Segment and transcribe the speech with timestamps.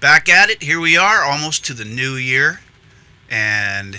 [0.00, 0.62] back at it.
[0.62, 2.60] Here we are, almost to the new year,
[3.30, 3.98] and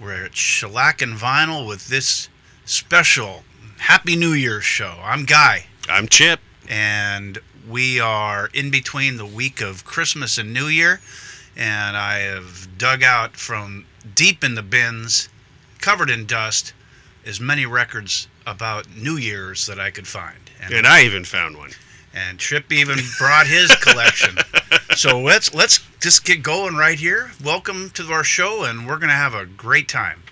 [0.00, 2.28] we're at Shellac and Vinyl with this
[2.64, 3.44] special
[3.78, 4.98] Happy New Year show.
[5.02, 5.66] I'm Guy.
[5.88, 6.40] I'm Chip.
[6.68, 7.38] And
[7.68, 11.00] we are in between the week of Christmas and New Year,
[11.56, 13.84] and I have dug out from
[14.14, 15.28] deep in the bins,
[15.80, 16.72] covered in dust,
[17.26, 20.38] as many records about New Year's that I could find.
[20.62, 21.70] And, and I even found one
[22.14, 24.36] and Trip even brought his collection.
[24.94, 27.32] so let's let's just get going right here.
[27.42, 30.22] Welcome to our show, and we're gonna have a great time.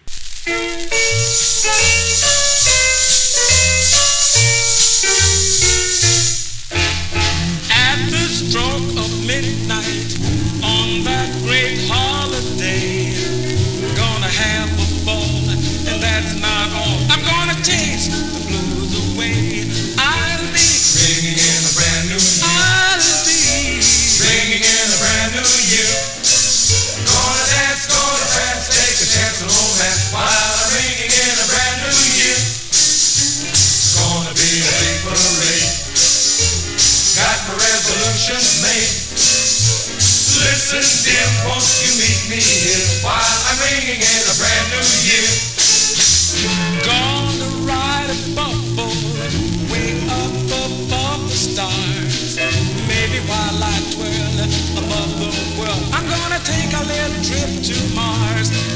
[57.33, 58.72] trip to Mars.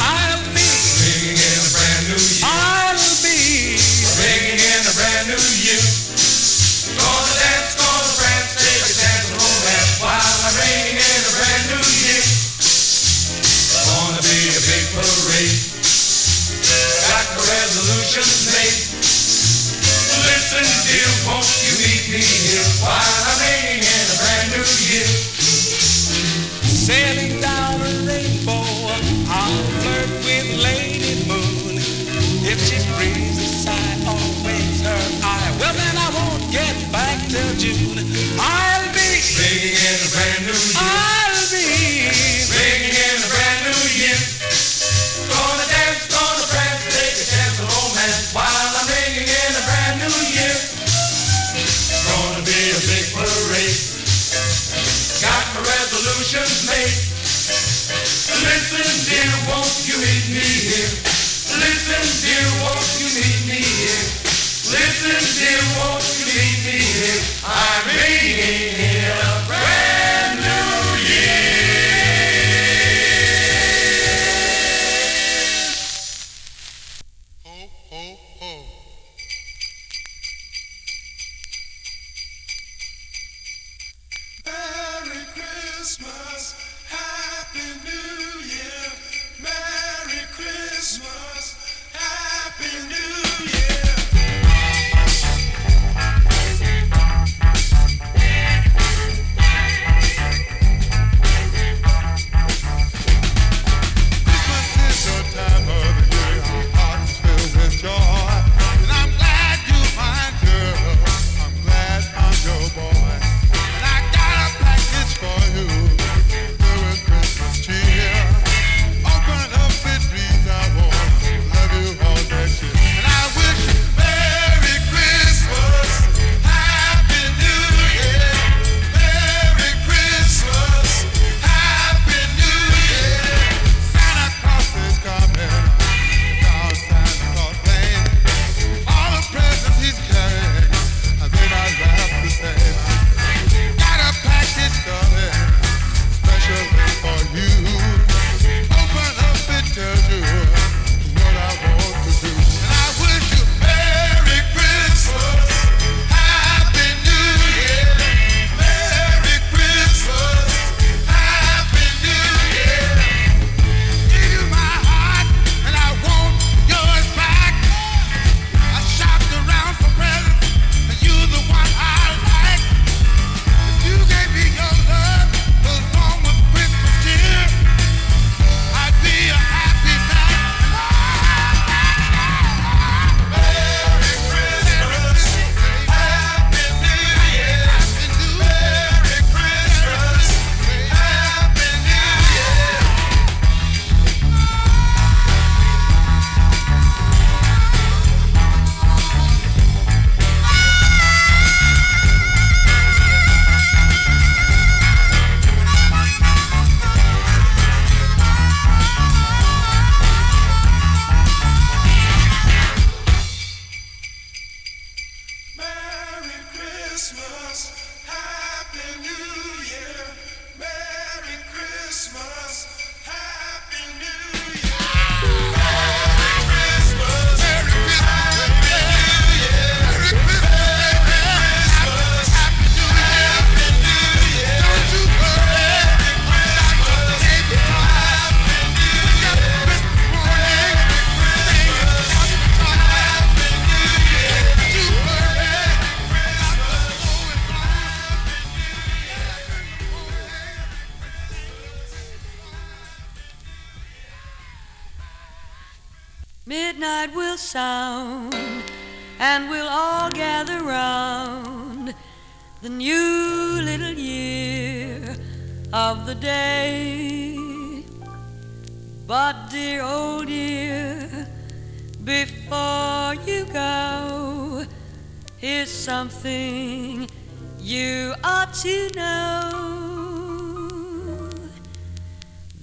[67.48, 68.75] I'm eating.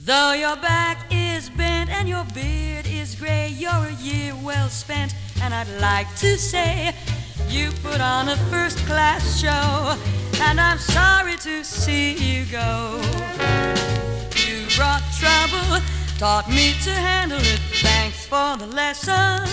[0.06, 5.16] Though your back is bent and your beard is gray, you're a year well spent,
[5.42, 6.94] and I'd like to say
[7.48, 9.98] you put on a first class show,
[10.42, 13.00] and I'm sorry to see you go.
[14.46, 15.82] You brought trouble,
[16.18, 19.48] taught me to handle it, thanks for the lesson.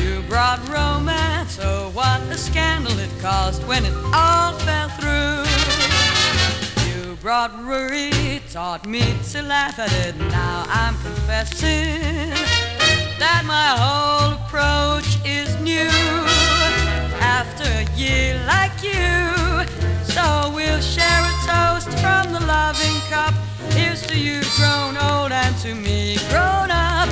[0.00, 5.42] You brought romance, oh, what a scandal it caused when it all fell through.
[6.86, 8.12] You brought worry,
[8.54, 9.02] taught me
[9.32, 10.14] to laugh at it.
[10.30, 12.30] Now I'm confessing
[13.18, 15.90] that my whole approach is new.
[17.18, 19.66] After a year like you,
[20.04, 23.34] so we'll share a toast from the loving cup.
[23.70, 27.08] Here's to you, grown old, and to me, grown up.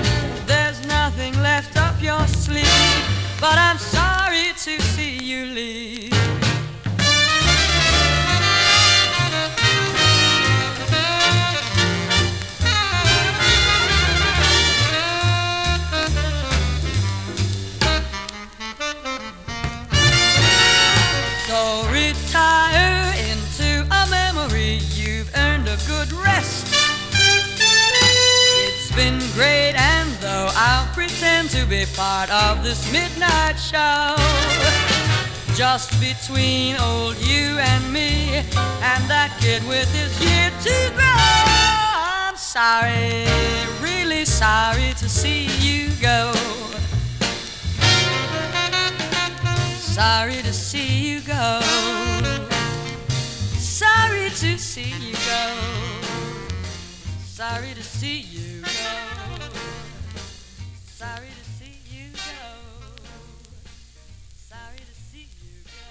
[0.47, 3.03] There's nothing left up your sleeve,
[3.41, 6.12] but I'm sorry to see you leave.
[29.45, 34.17] And though I'll pretend to be part of this midnight show,
[35.55, 41.13] just between old you and me, and that kid with his year to grow.
[42.29, 43.27] I'm sorry,
[43.81, 46.33] really sorry to see you go.
[49.79, 51.61] Sorry to see you go.
[53.59, 55.55] Sorry to see you go.
[57.25, 59.12] Sorry to see you go.
[61.03, 62.23] Sorry to see you go.
[64.37, 65.91] Sorry to see you go.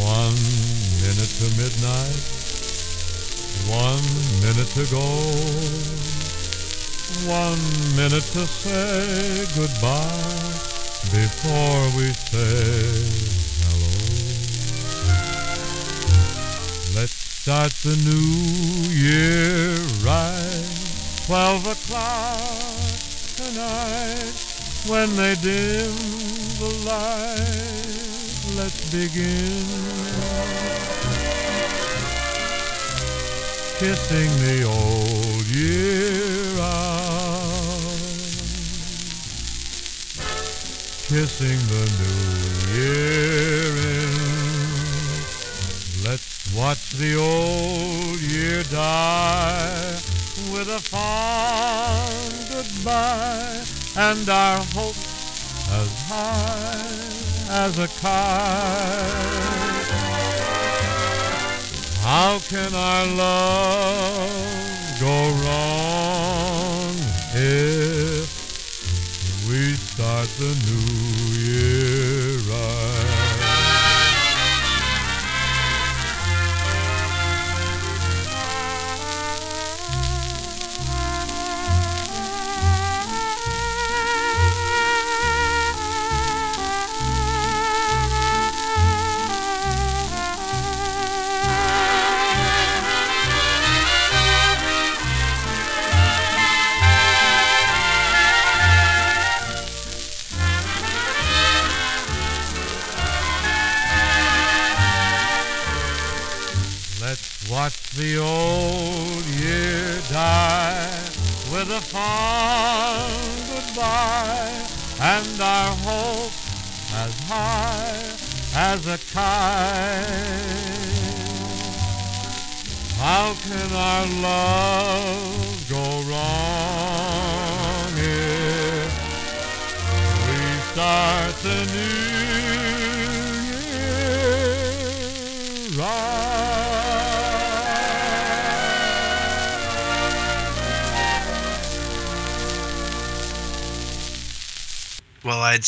[0.00, 0.40] One
[1.04, 2.24] minute to midnight,
[3.68, 4.08] one
[4.40, 5.04] minute to go,
[7.28, 7.62] one
[7.94, 10.56] minute to say goodbye
[11.12, 13.41] before we say
[17.42, 19.74] start the new year
[20.06, 20.62] right,
[21.26, 22.38] twelve o'clock
[23.34, 24.30] tonight.
[24.86, 25.92] When they dim
[26.62, 27.82] the light.
[28.54, 29.66] Let's begin.
[33.80, 37.02] Kissing the old year out,
[41.10, 42.22] kissing the new
[42.78, 43.51] year
[46.54, 49.98] watch the old year die
[50.52, 53.64] with a fond goodbye
[53.96, 54.96] and our hope
[55.80, 57.12] as high
[57.64, 59.32] as a kite.
[62.02, 63.81] How can our love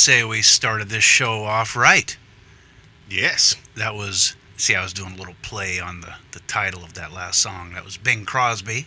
[0.04, 2.16] say we started this show off right.
[3.08, 3.56] Yes.
[3.74, 7.12] That was see, I was doing a little play on the the title of that
[7.12, 7.72] last song.
[7.72, 8.86] That was Bing Crosby.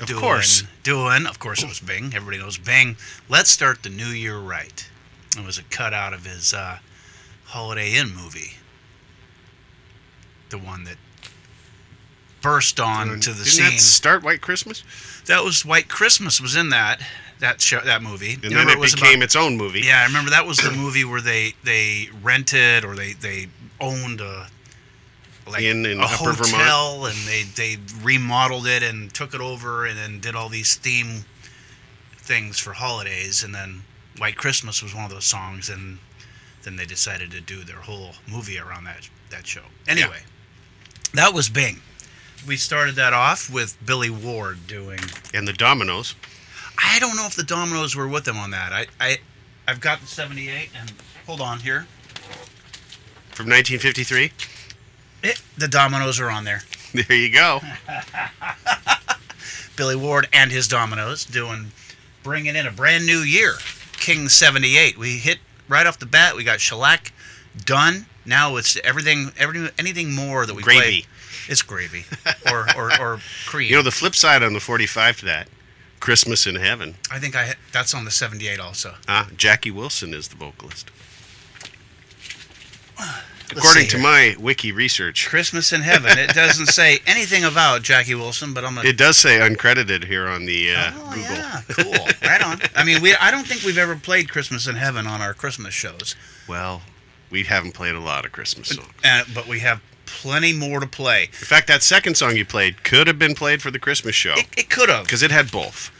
[0.00, 0.64] Of doing, course.
[0.82, 1.26] doing.
[1.26, 2.06] Of course, it was Bing.
[2.14, 2.96] Everybody knows Bing.
[3.28, 4.88] Let's start the new year right.
[5.36, 6.78] It was a cut out of his uh,
[7.44, 8.54] Holiday Inn movie.
[10.48, 10.96] The one that
[12.40, 13.64] burst on to the Didn't scene.
[13.66, 14.82] that start White Christmas?
[15.26, 17.00] That was White Christmas was in that
[17.40, 18.34] that show that movie.
[18.34, 19.80] And then it was became about- its own movie.
[19.80, 23.48] yeah, I remember that was the movie where they they rented or they they
[23.80, 24.48] owned a
[25.46, 26.50] like Inn in a Upper Vermont.
[26.52, 30.76] hotel and they they remodeled it and took it over and then did all these
[30.76, 31.24] theme
[32.16, 33.82] things for holidays and then
[34.18, 35.98] White Christmas was one of those songs and
[36.62, 39.62] then they decided to do their whole movie around that that show.
[39.88, 40.20] Anyway,
[41.14, 41.80] that was Bing.
[42.46, 45.00] We started that off with Billy Ward doing
[45.34, 46.14] And the Dominoes.
[46.82, 48.72] I don't know if the Dominoes were with them on that.
[48.72, 49.18] I, I,
[49.68, 50.92] I've got the '78, and
[51.26, 51.86] hold on here.
[53.30, 54.32] From 1953.
[55.22, 56.62] Eh, the Dominoes are on there.
[56.92, 57.60] There you go.
[59.76, 61.70] Billy Ward and his Dominoes doing,
[62.24, 63.54] bringing in a brand new year.
[63.92, 64.98] King '78.
[64.98, 66.34] We hit right off the bat.
[66.34, 67.12] We got Shellac
[67.64, 68.06] done.
[68.26, 70.80] Now it's everything, everything, anything more that we Gravy.
[70.80, 71.04] play.
[71.48, 72.04] It's gravy
[72.50, 73.70] or, or, or cream.
[73.70, 75.48] You know, the flip side on the 45 to that,
[76.00, 76.96] Christmas in Heaven.
[77.10, 78.94] I think I that's on the '78 also.
[79.06, 80.90] Ah, Jackie Wilson is the vocalist.
[82.98, 86.16] Let's According to my wiki research, Christmas in Heaven.
[86.18, 90.28] It doesn't say anything about Jackie Wilson, but I'm gonna it does say uncredited here
[90.28, 91.34] on the uh, oh Google.
[91.36, 92.06] yeah, cool.
[92.28, 92.60] right on.
[92.76, 95.74] I mean, we I don't think we've ever played Christmas in Heaven on our Christmas
[95.74, 96.14] shows,
[96.46, 96.82] Well,
[97.28, 98.88] we haven't played a lot of Christmas songs.
[99.04, 101.24] uh, but we have plenty more to play.
[101.24, 104.34] In fact, that second song you played could have been played for the Christmas show
[104.36, 105.90] It, it could have because it had both.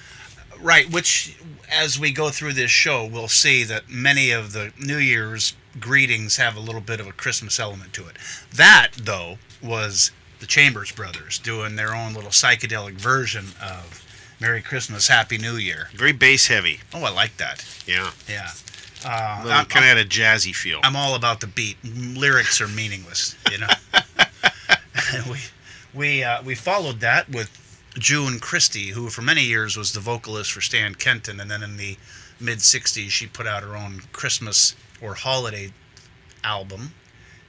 [0.60, 0.90] right.
[0.90, 1.36] Which,
[1.70, 6.36] as we go through this show, we'll see that many of the New Year's greetings
[6.36, 8.16] have a little bit of a Christmas element to it.
[8.54, 14.04] That though was the Chambers Brothers doing their own little psychedelic version of
[14.40, 16.80] "Merry Christmas, Happy New Year." Very bass heavy.
[16.92, 17.64] Oh, I like that.
[17.86, 18.10] Yeah.
[18.28, 18.50] Yeah.
[19.04, 20.80] Uh, Little, I'm- kind of had a jazzy feel.
[20.82, 21.76] I'm all about the beat.
[21.84, 23.68] Lyrics are meaningless, you know.
[25.30, 25.38] we
[25.94, 30.52] we uh, we followed that with June Christy, who for many years was the vocalist
[30.52, 31.96] for Stan Kenton, and then in the
[32.38, 35.72] mid '60s she put out her own Christmas or holiday
[36.44, 36.92] album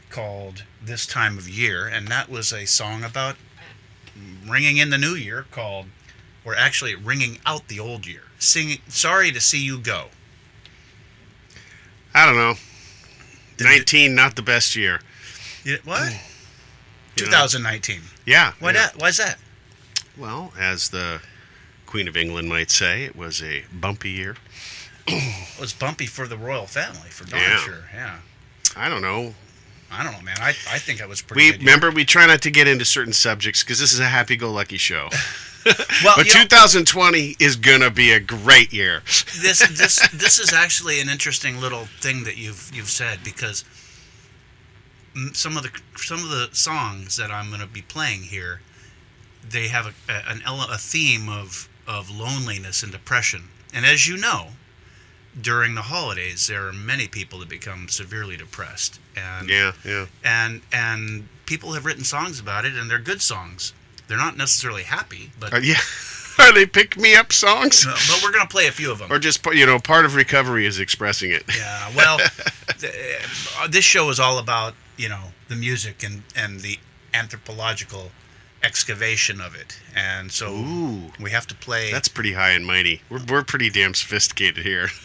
[0.09, 3.35] called "This Time of Year," and that was a song about
[4.47, 5.87] ringing in the new year called,
[6.43, 10.07] or actually ringing out the old year, singing "Sorry to See You Go."
[12.13, 12.55] I don't know.
[13.57, 15.01] Did it- 19, not the best year.
[15.83, 16.01] What?
[16.01, 16.17] Mm.
[17.17, 17.31] You know?
[17.31, 18.01] 2019.
[18.25, 18.53] Yeah.
[18.59, 18.73] Why yeah.
[18.73, 18.97] that?
[18.97, 19.37] Why's that?
[20.17, 21.21] Well, as the
[21.85, 24.35] Queen of England might say, it was a bumpy year.
[25.07, 27.57] It was bumpy for the royal family, for darn Yeah.
[27.57, 27.83] sure.
[27.93, 28.17] Yeah.
[28.75, 29.33] I don't know.
[29.91, 30.37] I don't know, man.
[30.39, 33.11] I, I think that was pretty We remember we try not to get into certain
[33.13, 35.09] subjects because this is a happy-go-lucky show.
[36.03, 39.01] well, But you know, 2020 is gonna be a great year.
[39.41, 43.63] this this this is actually an interesting little thing that you've you've said because
[45.33, 48.61] some of the some of the songs that I'm going to be playing here,
[49.47, 54.17] they have a, a, an a theme of of loneliness and depression, and as you
[54.17, 54.49] know,
[55.39, 60.05] during the holidays there are many people that become severely depressed, and Yeah, yeah.
[60.23, 63.73] and and people have written songs about it, and they're good songs.
[64.11, 65.79] They're not necessarily happy, but Uh, yeah.
[66.39, 67.85] Are they pick-me-up songs?
[67.85, 69.09] no, but we're gonna play a few of them.
[69.09, 71.43] Or just you know, part of recovery is expressing it.
[71.55, 72.17] Yeah, well,
[72.79, 72.93] th-
[73.57, 76.77] uh, this show is all about you know the music and and the
[77.13, 78.11] anthropological
[78.63, 81.11] excavation of it, and so Ooh.
[81.17, 81.89] we have to play.
[81.91, 83.01] That's pretty high and mighty.
[83.09, 84.89] We're, we're pretty damn sophisticated here.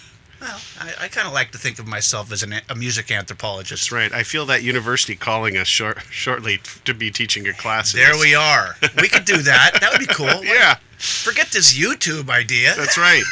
[0.47, 3.91] well, I, I kind of like to think of myself as an, a music anthropologist.
[3.91, 4.13] That's right.
[4.13, 7.93] I feel that university calling us short, shortly to be teaching a class.
[7.93, 8.77] There we are.
[9.01, 9.79] We could do that.
[9.81, 10.27] That would be cool.
[10.57, 12.75] Yeah, Forget this YouTube idea.
[12.77, 13.23] that's right.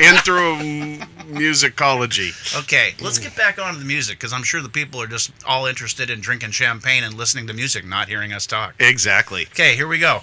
[0.00, 2.58] Anthromusicology.
[2.62, 5.66] Okay, let's get back onto the music because I'm sure the people are just all
[5.66, 8.74] interested in drinking champagne and listening to music, not hearing us talk.
[8.78, 9.46] Exactly.
[9.52, 10.20] Okay, here we go.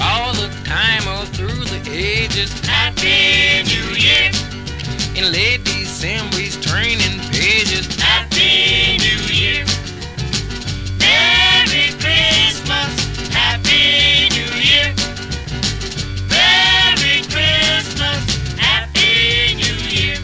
[0.00, 2.50] All the time all through the ages.
[2.66, 4.30] Happy New Year.
[5.14, 7.86] In late December, he's turning pages.
[8.00, 9.64] Happy New Year.
[10.98, 12.90] Merry Christmas.
[13.28, 14.88] Happy New Year.
[16.32, 18.22] Merry Christmas.
[18.56, 20.16] Happy New Year.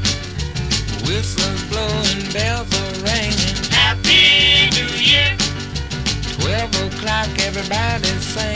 [1.04, 3.56] Whistles blowing, bells are ringing.
[3.71, 5.37] Happy New Year.
[6.40, 8.56] Twelve o'clock, everybody's singing.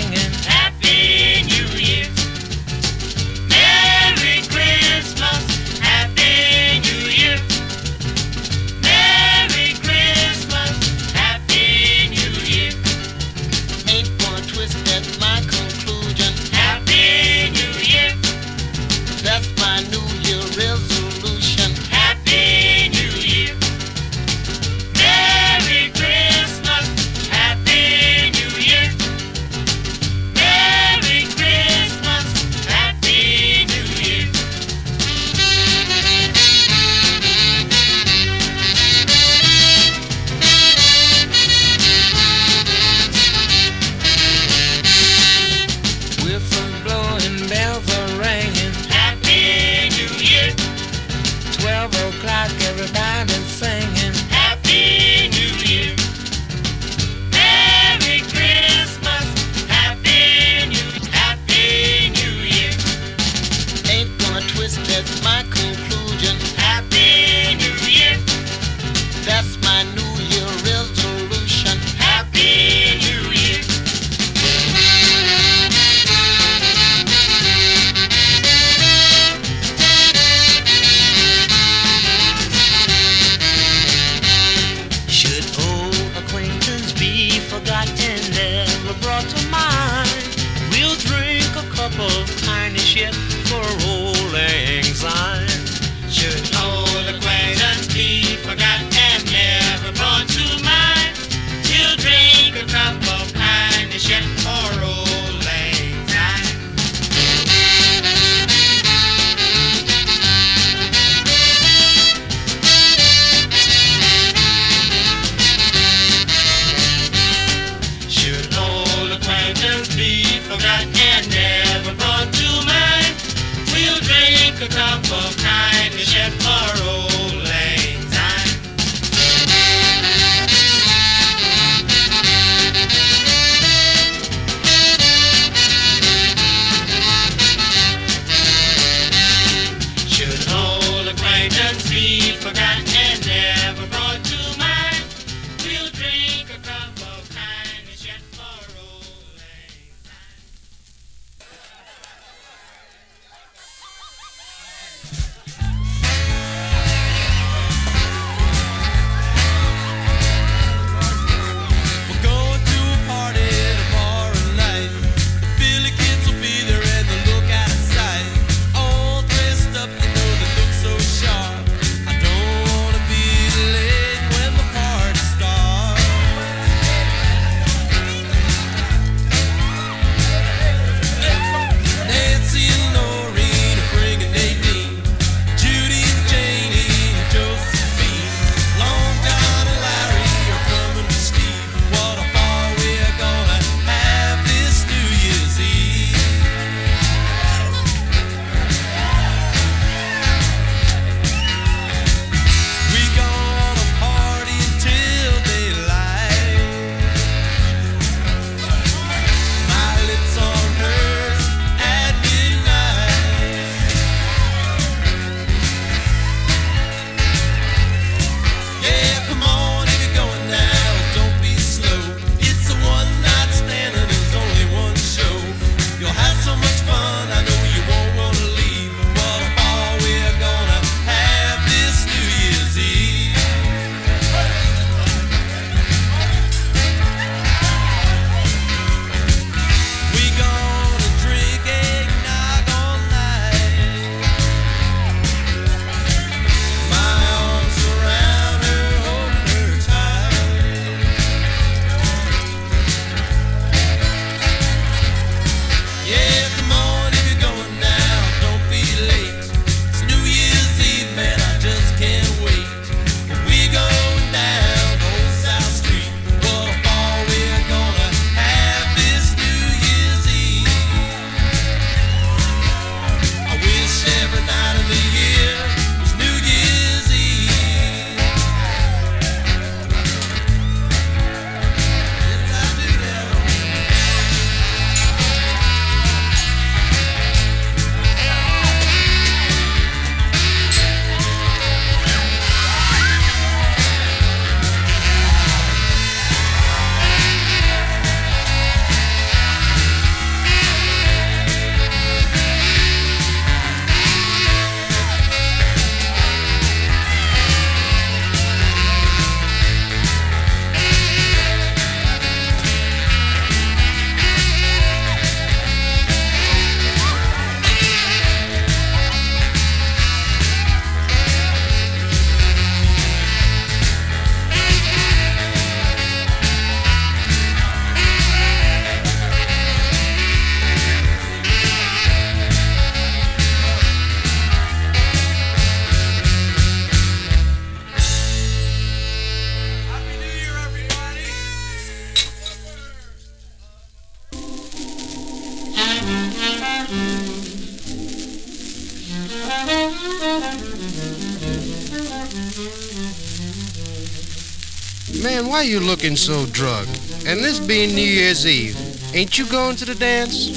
[355.71, 356.99] You looking so drugged?
[357.27, 358.77] And this being New Year's Eve,
[359.15, 360.51] ain't you going to the dance?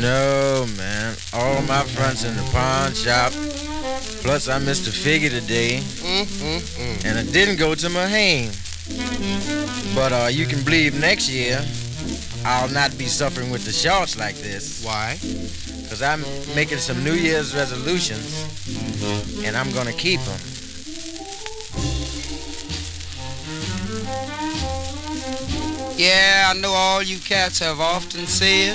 [0.00, 1.14] No, man.
[1.32, 3.30] All my friends in the pawn shop.
[4.22, 5.78] Plus, I missed a figure today.
[5.78, 7.04] Mm-mm-mm.
[7.04, 8.50] And I didn't go to my hang.
[9.94, 11.64] But uh, you can believe next year
[12.44, 14.84] I'll not be suffering with the shorts like this.
[14.84, 15.18] Why?
[15.82, 16.24] Because I'm
[16.56, 18.44] making some New Year's resolutions,
[19.44, 20.40] and I'm going to keep them.
[26.00, 28.74] Yeah, I know all you cats have often said.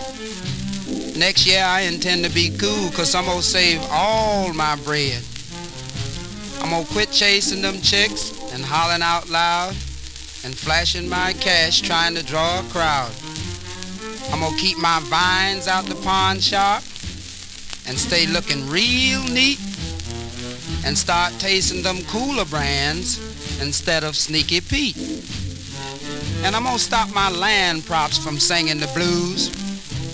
[1.17, 5.23] Next year I intend to be cool cause I'm gonna save all my bread.
[6.61, 9.71] I'm gonna quit chasing them chicks and hollering out loud
[10.43, 13.11] and flashing my cash trying to draw a crowd.
[14.31, 16.83] I'm gonna keep my vines out the pawn shop
[17.87, 19.57] and stay looking real neat
[20.85, 23.17] and start tasting them cooler brands
[23.59, 25.24] instead of Sneaky Pete.
[26.45, 29.49] And I'm gonna stop my land props from singing the blues.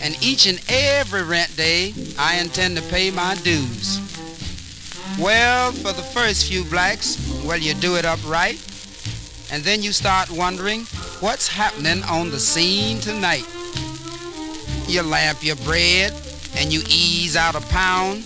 [0.02, 4.00] And each and every rent day, I intend to pay my dues.
[5.20, 8.65] Well, for the first few blacks, well, you do it upright.
[9.52, 10.84] And then you start wondering
[11.20, 13.46] what's happening on the scene tonight.
[14.88, 16.13] You lamp your bread
[16.56, 18.24] and you ease out a pound.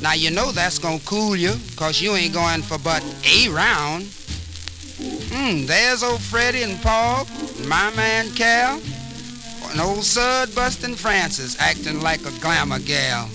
[0.00, 4.04] Now you know that's gonna cool you, cause you ain't going for but a round.
[5.32, 7.26] Hmm, there's old Freddie and Paul,
[7.58, 8.80] and my man Cal,
[9.70, 13.26] and old Sud busting Francis acting like a glamour gal.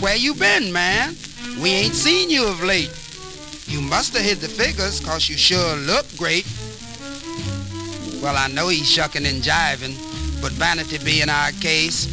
[0.00, 1.14] Where you been, man?
[1.60, 2.90] We ain't seen you of late.
[3.66, 6.46] You must have hit the figures, cause you sure look great.
[8.22, 9.94] Well, I know he's shucking and jiving,
[10.40, 12.06] but vanity being our case,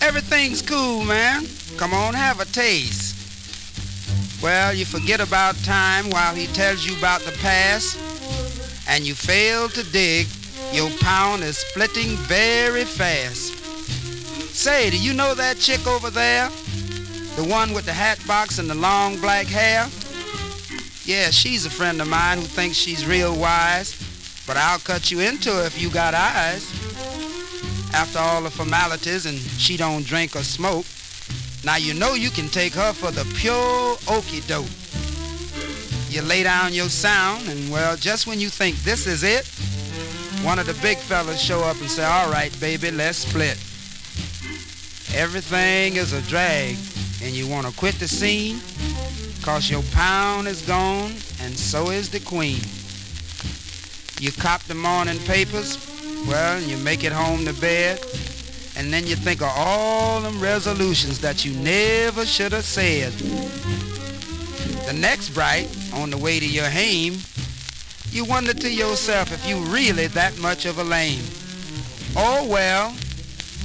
[0.00, 1.46] everything's cool, man.
[1.76, 3.03] Come on, have a taste.
[4.44, 7.96] Well, you forget about time while he tells you about the past,
[8.86, 10.26] and you fail to dig,
[10.70, 13.54] your pound is splitting very fast.
[14.54, 16.50] Say, do you know that chick over there?
[17.36, 19.88] The one with the hat box and the long black hair?
[21.06, 23.96] Yeah, she's a friend of mine who thinks she's real wise,
[24.46, 26.70] but I'll cut you into her if you got eyes.
[27.94, 30.84] After all the formalities and she don't drink or smoke,
[31.64, 34.66] now you know you can take her for the pure okey doke.
[36.10, 39.48] You lay down your sound, and well, just when you think this is it,
[40.44, 43.58] one of the big fellas show up and say, all right, baby, let's split.
[45.16, 46.76] Everything is a drag,
[47.22, 48.60] and you want to quit the scene,
[49.42, 52.60] cause your pound is gone, and so is the queen.
[54.20, 55.78] You cop the morning papers,
[56.28, 57.98] well, you make it home to bed,
[58.76, 63.12] and then you think of all them resolutions that you never should have said.
[64.86, 67.18] The next bright, on the way to your hame,
[68.10, 71.24] you wonder to yourself if you really that much of a lame.
[72.16, 72.94] Oh well,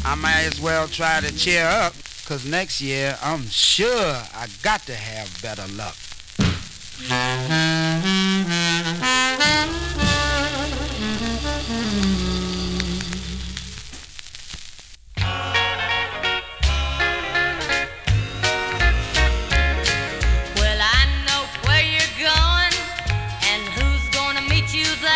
[0.06, 1.94] I might as well try to cheer up,
[2.26, 5.96] cause next year I'm sure I got to have better luck.
[24.74, 25.09] You there.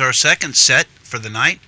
[0.00, 1.60] Our second set for the night.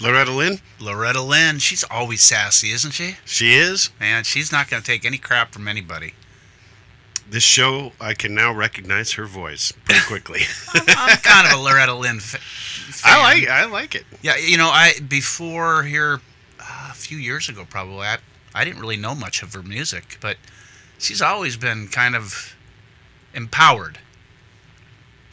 [0.00, 3.16] Loretta Lynn, Loretta Lynn, she's always sassy, isn't she?
[3.24, 3.90] she is.
[4.00, 6.14] And she's not going to take any crap from anybody.
[7.28, 10.40] This show, I can now recognize her voice pretty quickly.
[10.88, 13.12] I'm kind of a Loretta Lynn fa- fan.
[13.14, 14.04] I like, I like it.
[14.22, 16.20] Yeah, you know, I before here
[16.60, 18.18] uh, a few years ago, probably I,
[18.54, 20.36] I didn't really know much of her music, but
[20.98, 22.56] she's always been kind of
[23.32, 23.98] empowered.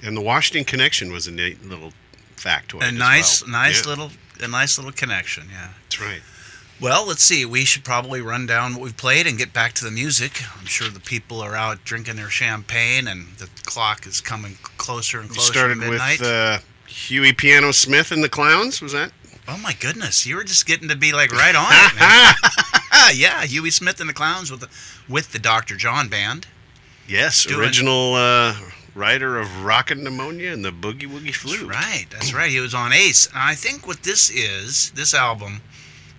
[0.04, 1.94] And the Washington Connection was a neat little
[2.44, 2.88] factoid.
[2.88, 3.52] A nice, well.
[3.52, 5.48] nice Yeah, little, a nice little connection.
[5.52, 5.70] Yeah.
[5.84, 6.22] That's right.
[6.80, 7.46] Well, let's see.
[7.46, 10.42] We should probably run down what we've played and get back to the music.
[10.60, 15.20] I'm sure the people are out drinking their champagne, and the clock is coming closer
[15.20, 16.16] and You closer started to midnight.
[16.16, 18.82] Started with uh, Huey Piano Smith and the Clowns.
[18.82, 19.12] Was that?
[19.48, 23.72] oh my goodness, you were just getting to be like right on it, yeah, Huey
[23.72, 24.70] Smith and the Clowns with the
[25.10, 25.76] with the Dr.
[25.76, 26.48] John band.
[27.08, 28.56] Yes, Doing- original uh,
[28.94, 31.68] writer of Rockin' Pneumonia and the Boogie Woogie That's Flu.
[31.68, 32.06] right.
[32.12, 32.52] That's right.
[32.52, 33.28] He was on Ace.
[33.28, 35.62] And I think what this is, this album,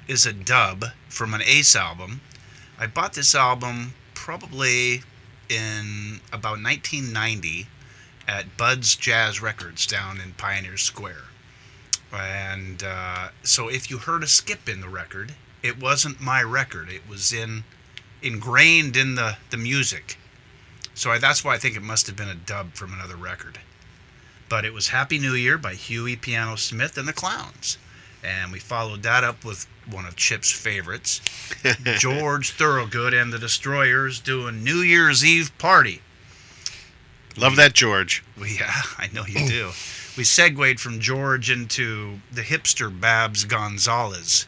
[0.08, 2.20] is a dub from an Ace album.
[2.78, 5.02] I bought this album probably
[5.48, 7.66] in about 1990
[8.26, 11.24] at Bud's Jazz Records down in Pioneer Square.
[12.12, 16.90] And uh, so if you heard a skip in the record, it wasn't my record.
[16.90, 17.64] It was in
[18.22, 20.16] ingrained in the, the music.
[20.94, 23.59] So I, that's why I think it must have been a dub from another record
[24.52, 27.78] but it was Happy New Year by Huey Piano Smith and the Clowns.
[28.22, 31.22] And we followed that up with one of Chip's favorites,
[31.98, 36.02] George Thorogood and the Destroyers doing New Year's Eve Party.
[37.38, 38.22] Love that, George.
[38.38, 39.70] We, yeah, I know you do.
[40.18, 44.46] We segued from George into the hipster Babs Gonzalez.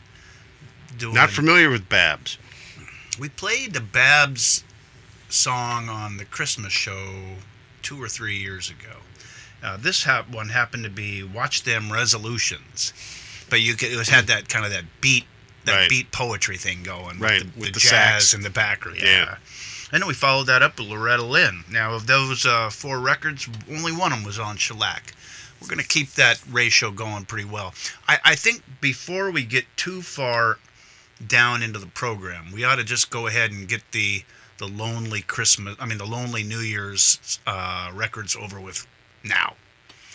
[0.99, 2.37] Doing, Not familiar with Babs.
[3.19, 4.65] We played the Babs
[5.35, 7.37] song on the Christmas show
[7.83, 8.97] two or three years ago.
[9.63, 12.93] Uh, this hap- one happened to be "Watch Them Resolutions,"
[13.51, 15.25] but you could, it was had that kind of that beat,
[15.65, 15.89] that Right.
[15.89, 17.91] beat poetry thing going, Right, With the, with the the jazz
[18.31, 18.35] sax.
[18.35, 18.99] in the background.
[19.01, 19.07] Yeah.
[19.07, 19.37] Yeah.
[19.93, 21.65] And then we followed that up with Loretta Lynn.
[21.71, 25.15] Now, of those uh, four records, only one of them was on shellac.
[25.61, 27.75] We're going to keep that ratio going pretty well.
[28.09, 30.59] I, I think before we get too far
[31.25, 34.25] down into the program, we ought to just go ahead and get the
[34.59, 38.87] the lonely Christmas, I mean the lonely New Year's uh, records over with
[39.23, 39.55] now.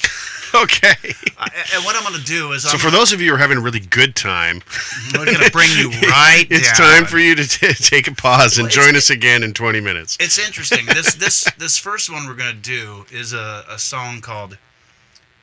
[0.56, 0.96] Okay.
[1.38, 3.36] I, and what I'm going to do is So I'm for those of you who
[3.36, 4.64] are having a really good time,
[5.14, 7.02] we're going to bring you right it's down.
[7.02, 10.18] time for you to t- take a pause and join us again in 20 minutes.
[10.20, 10.88] It's interesting.
[10.88, 14.58] This this this first one we're gonna do is a, a song called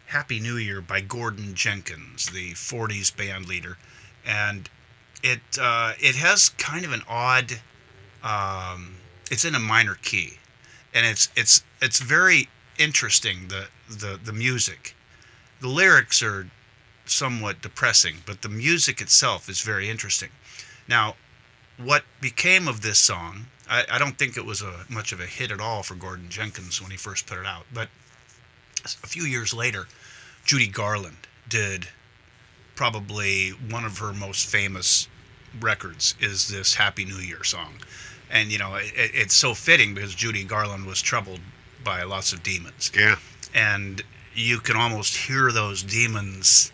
[0.06, 3.78] "Happy New Year" by Gordon Jenkins, the '40s band leader,
[4.24, 4.68] and
[5.22, 7.60] it uh, it has kind of an odd.
[8.26, 8.96] Um,
[9.30, 10.38] it's in a minor key,
[10.92, 13.48] and it's it's it's very interesting.
[13.48, 14.96] The the the music,
[15.60, 16.50] the lyrics are
[17.04, 20.30] somewhat depressing, but the music itself is very interesting.
[20.88, 21.14] Now,
[21.76, 25.26] what became of this song, I, I don't think it was a much of a
[25.26, 27.66] hit at all for Gordon Jenkins when he first put it out.
[27.72, 27.88] But
[28.84, 29.86] a few years later,
[30.44, 31.88] Judy Garland did
[32.74, 35.06] probably one of her most famous
[35.60, 37.74] records is this Happy New Year song.
[38.30, 41.40] And, you know, it, it's so fitting because Judy Garland was troubled
[41.84, 43.16] by lots of demons Yeah.
[43.54, 44.02] and
[44.34, 46.72] you can almost hear those demons,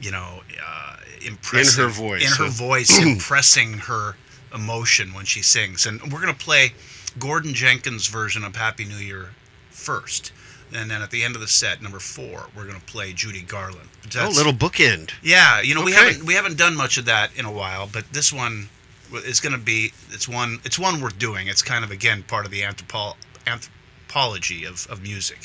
[0.00, 0.96] you know, uh,
[1.26, 4.16] impressing her voice, in her voice, impressing her
[4.54, 5.84] emotion when she sings.
[5.86, 6.72] And we're gonna play
[7.18, 9.30] Gordon Jenkins' version of Happy New Year
[9.70, 10.32] first,
[10.72, 13.88] and then at the end of the set, number four, we're gonna play Judy Garland.
[14.04, 15.10] Oh, That's- little bookend.
[15.22, 18.12] yeah, you know we haven't we haven't done much of that in a while, but
[18.12, 18.68] this one
[19.14, 21.48] is going to be it's one it's one worth doing.
[21.48, 23.16] It's kind of again part of the anthropo-
[23.46, 25.38] anthropology of, of music.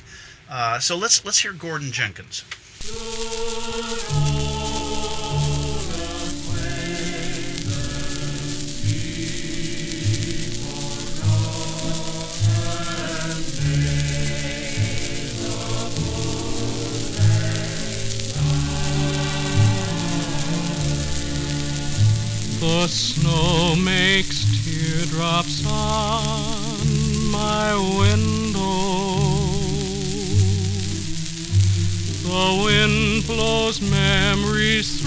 [0.50, 2.44] Uh, so let's let's hear Gordon Jenkins.
[22.62, 28.60] The snow makes teardrops on my window.
[32.22, 35.01] The wind blows memories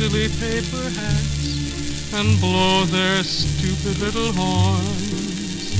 [0.00, 5.74] silly paper hats and blow their stupid little horns.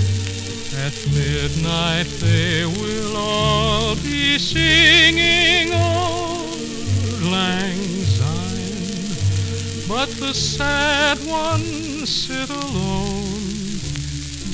[0.74, 7.80] At midnight they will all be singing Auld Lang
[8.16, 9.88] Syne.
[9.88, 13.80] But the sad ones sit alone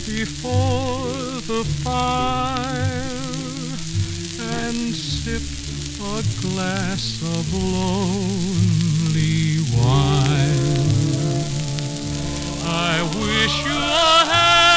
[0.06, 1.10] before
[1.50, 3.02] the fire
[4.62, 5.42] and sip
[6.14, 9.56] a glass of lone holy.
[12.64, 14.75] I wish you a happy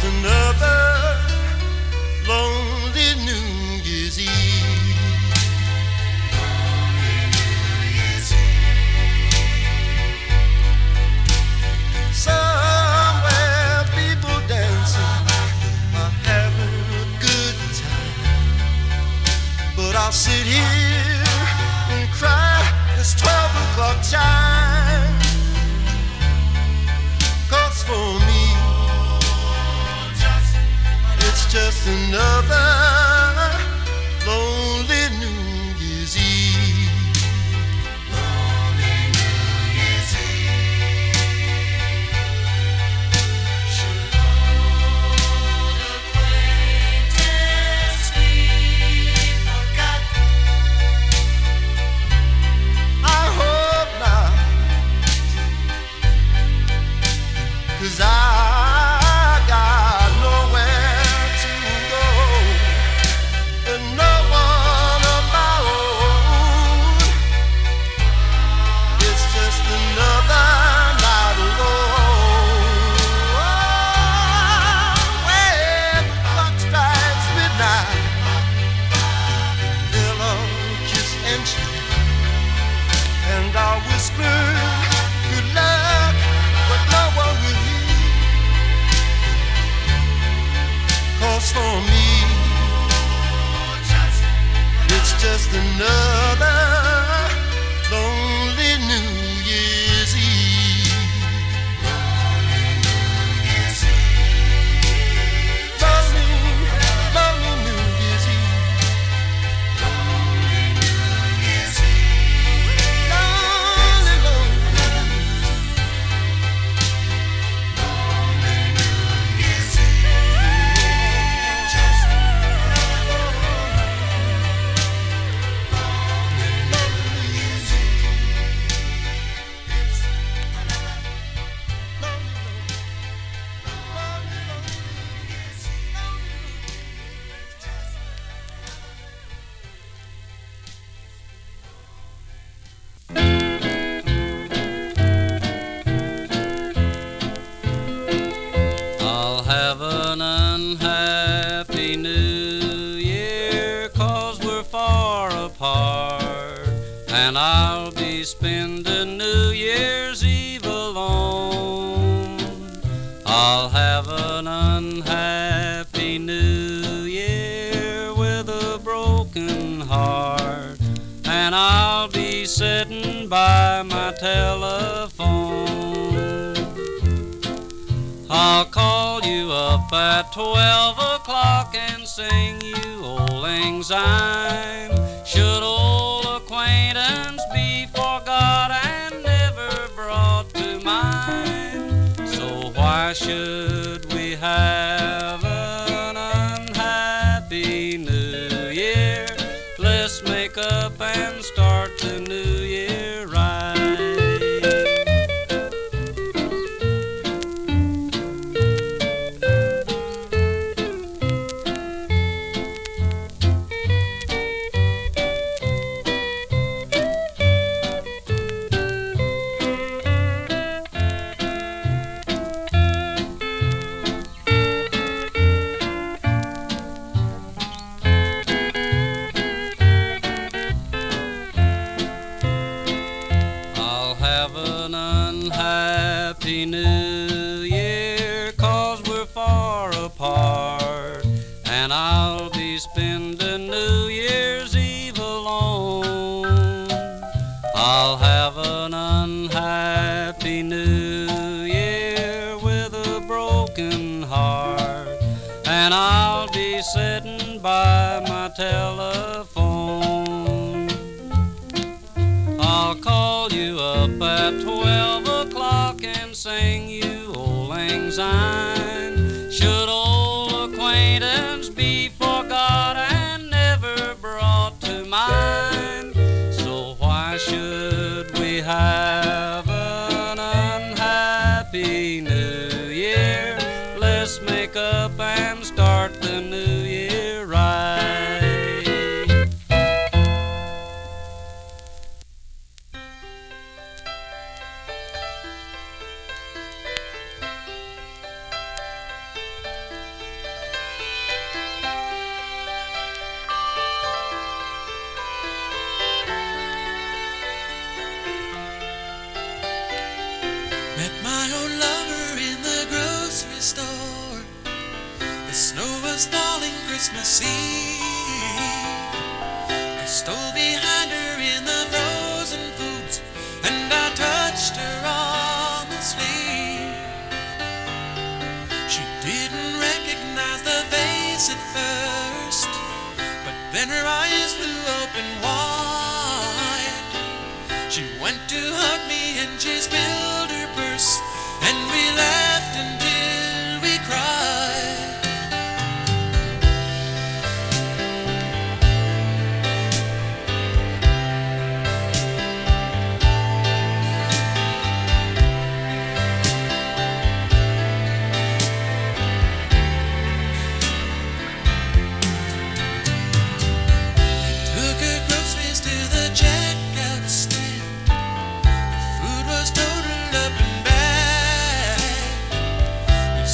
[0.00, 0.39] just enough.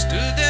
[0.08, 0.45] stood there.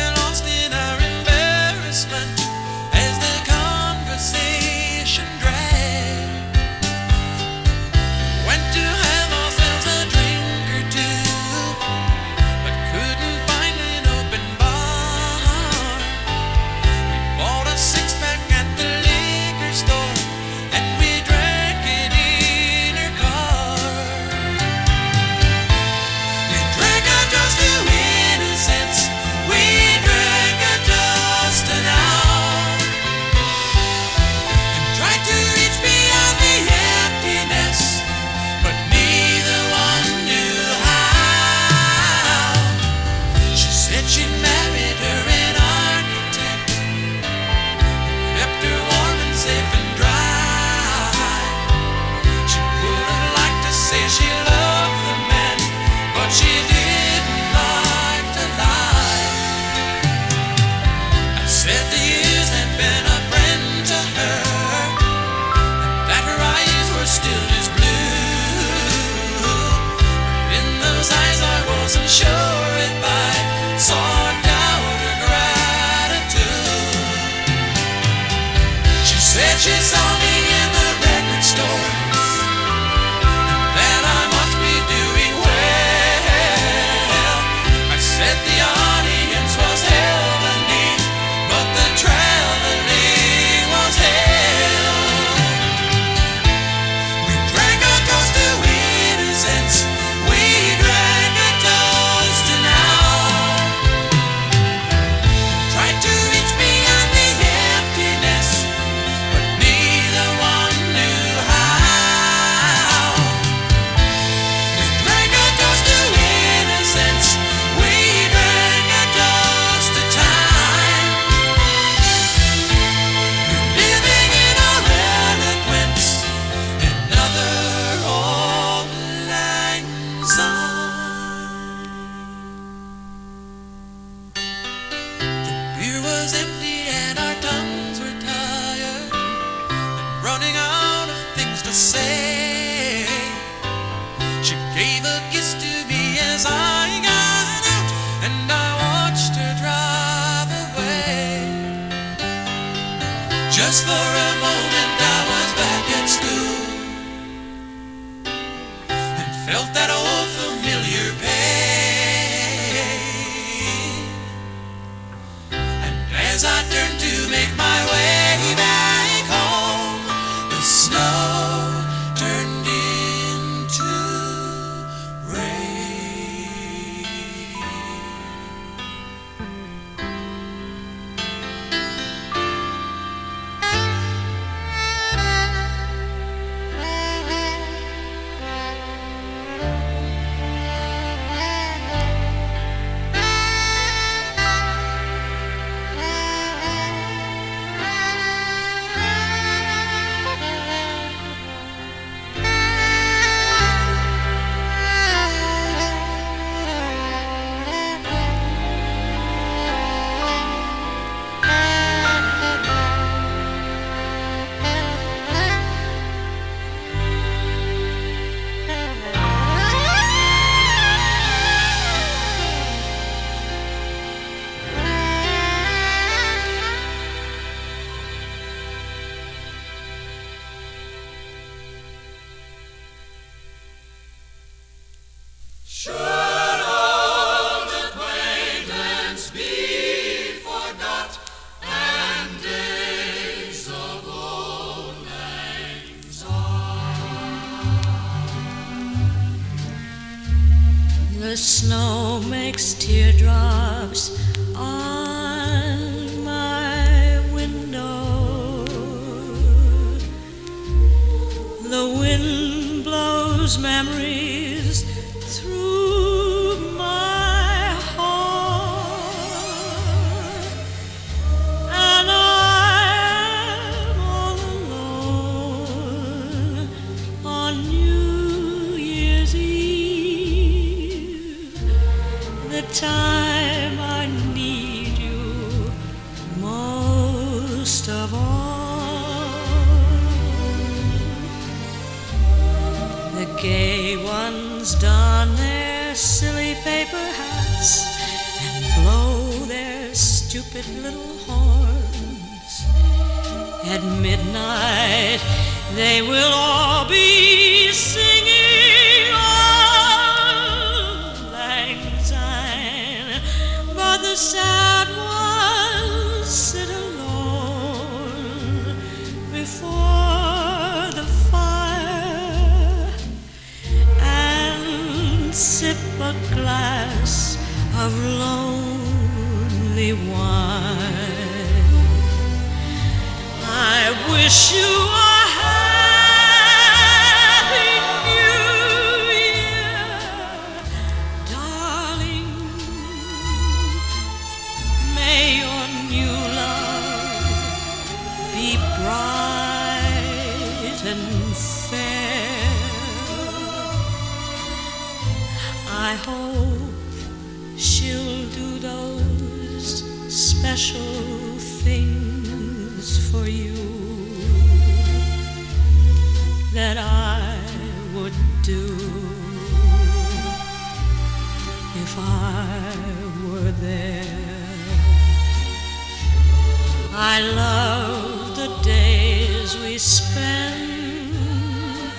[377.19, 381.09] I love the days we spend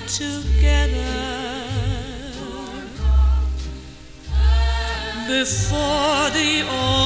[0.07, 1.17] together.
[5.27, 6.96] Before the old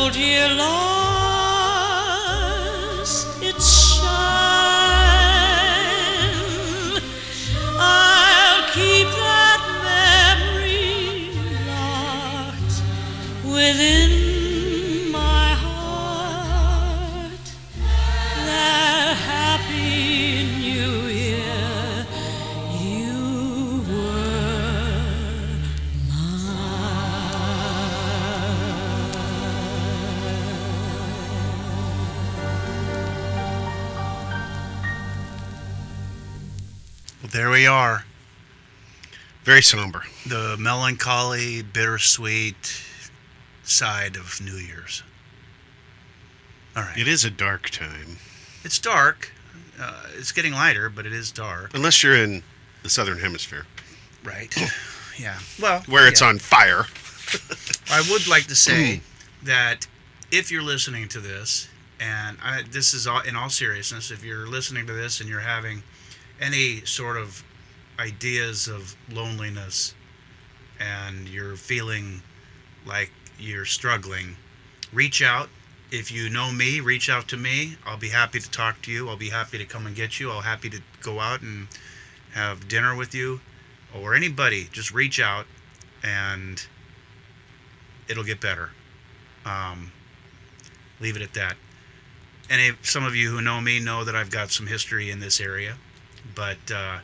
[39.44, 40.04] Very somber.
[40.26, 42.84] The melancholy, bittersweet
[43.64, 45.04] side of New Year's.
[46.76, 46.98] All right.
[46.98, 48.18] It is a dark time.
[48.64, 49.34] It's dark.
[49.80, 51.72] Uh, it's getting lighter, but it is dark.
[51.74, 52.44] Unless you're in
[52.84, 53.66] the southern hemisphere.
[54.24, 54.56] Right.
[55.20, 55.40] yeah.
[55.60, 56.28] Well, Where it's yeah.
[56.28, 56.86] on fire.
[57.92, 59.02] I would like to say
[59.44, 59.88] that
[60.32, 61.68] if you're listening to this
[62.00, 64.12] And I, this is all, in all seriousness.
[64.12, 65.84] If you're listening to this and you're having
[66.40, 67.44] any sort of
[68.02, 69.94] ideas of loneliness
[70.80, 72.22] and you're feeling
[72.86, 74.36] like you're struggling,
[74.92, 75.50] reach out.
[75.92, 77.78] If you know me, reach out to me.
[77.86, 79.08] I'll be happy to talk to you.
[79.08, 80.32] I'll be happy to come and get you.
[80.32, 81.68] I'll happy to go out and
[82.34, 83.42] have dinner with you
[83.94, 84.68] or anybody.
[84.72, 85.46] Just reach out
[86.04, 86.66] and
[88.08, 88.72] it'll get better.
[89.46, 89.92] Um,
[91.00, 91.56] leave it at that.
[92.50, 95.20] And if some of you who know me know that I've got some history in
[95.20, 95.76] this area,
[96.36, 97.00] but uh,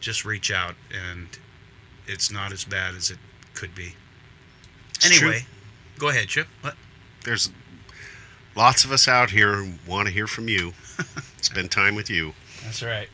[0.00, 1.28] just reach out and
[2.06, 3.18] it's not as bad as it
[3.54, 3.94] could be.
[4.94, 5.48] It's anyway, true.
[5.98, 6.48] go ahead, Chip.
[6.62, 6.74] What?
[7.24, 7.50] There's
[8.56, 10.72] lots of us out here who want to hear from you,
[11.40, 12.32] spend time with you.
[12.64, 13.08] That's right.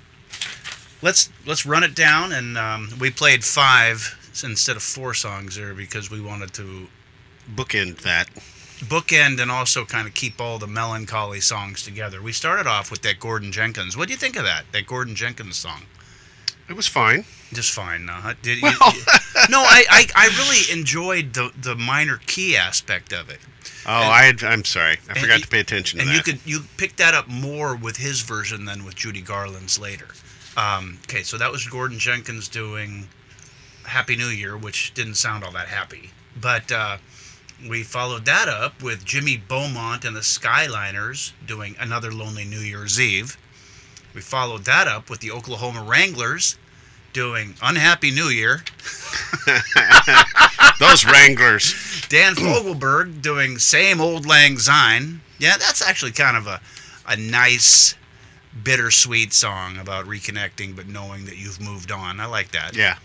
[1.02, 5.74] Let's let's run it down, and um, we played five instead of four songs there
[5.74, 6.88] because we wanted to
[7.54, 8.28] bookend that,
[8.80, 12.22] bookend, and also kind of keep all the melancholy songs together.
[12.22, 13.96] We started off with that Gordon Jenkins.
[13.96, 14.64] What do you think of that?
[14.72, 15.82] That Gordon Jenkins song?
[16.68, 17.24] It was fine.
[17.52, 18.08] Just fine.
[18.08, 18.62] Uh, did you,
[19.50, 23.38] no, I, I I really enjoyed the the minor key aspect of it.
[23.86, 24.98] Oh, I I'm sorry.
[25.08, 26.16] I forgot you- to pay attention to and that.
[26.26, 30.08] you could you picked that up more with his version than with Judy Garland's later.
[30.56, 33.08] Um, okay, so that was Gordon Jenkins doing
[33.84, 36.10] "Happy New Year," which didn't sound all that happy.
[36.40, 36.96] But uh,
[37.68, 42.98] we followed that up with Jimmy Beaumont and the Skyliners doing "Another Lonely New Year's
[43.00, 43.36] Eve."
[44.14, 46.56] We followed that up with the Oklahoma Wranglers
[47.12, 48.62] doing "Unhappy New Year."
[50.80, 51.74] Those Wranglers.
[52.08, 55.20] Dan Fogelberg doing Same Old Lang Syne.
[55.38, 56.60] Yeah, that's actually kind of a,
[57.08, 57.94] a nice,
[58.62, 62.20] bittersweet song about reconnecting but knowing that you've moved on.
[62.20, 62.76] I like that.
[62.76, 62.98] Yeah.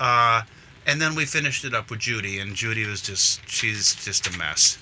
[0.00, 0.42] Uh,
[0.86, 4.38] and then we finished it up with Judy, and Judy was just, she's just a
[4.38, 4.78] mess.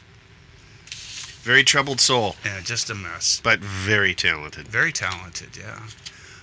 [1.43, 2.37] Very troubled soul.
[2.45, 3.41] Yeah, just a mess.
[3.43, 4.69] But very talented.
[4.69, 5.81] Very talented, yeah.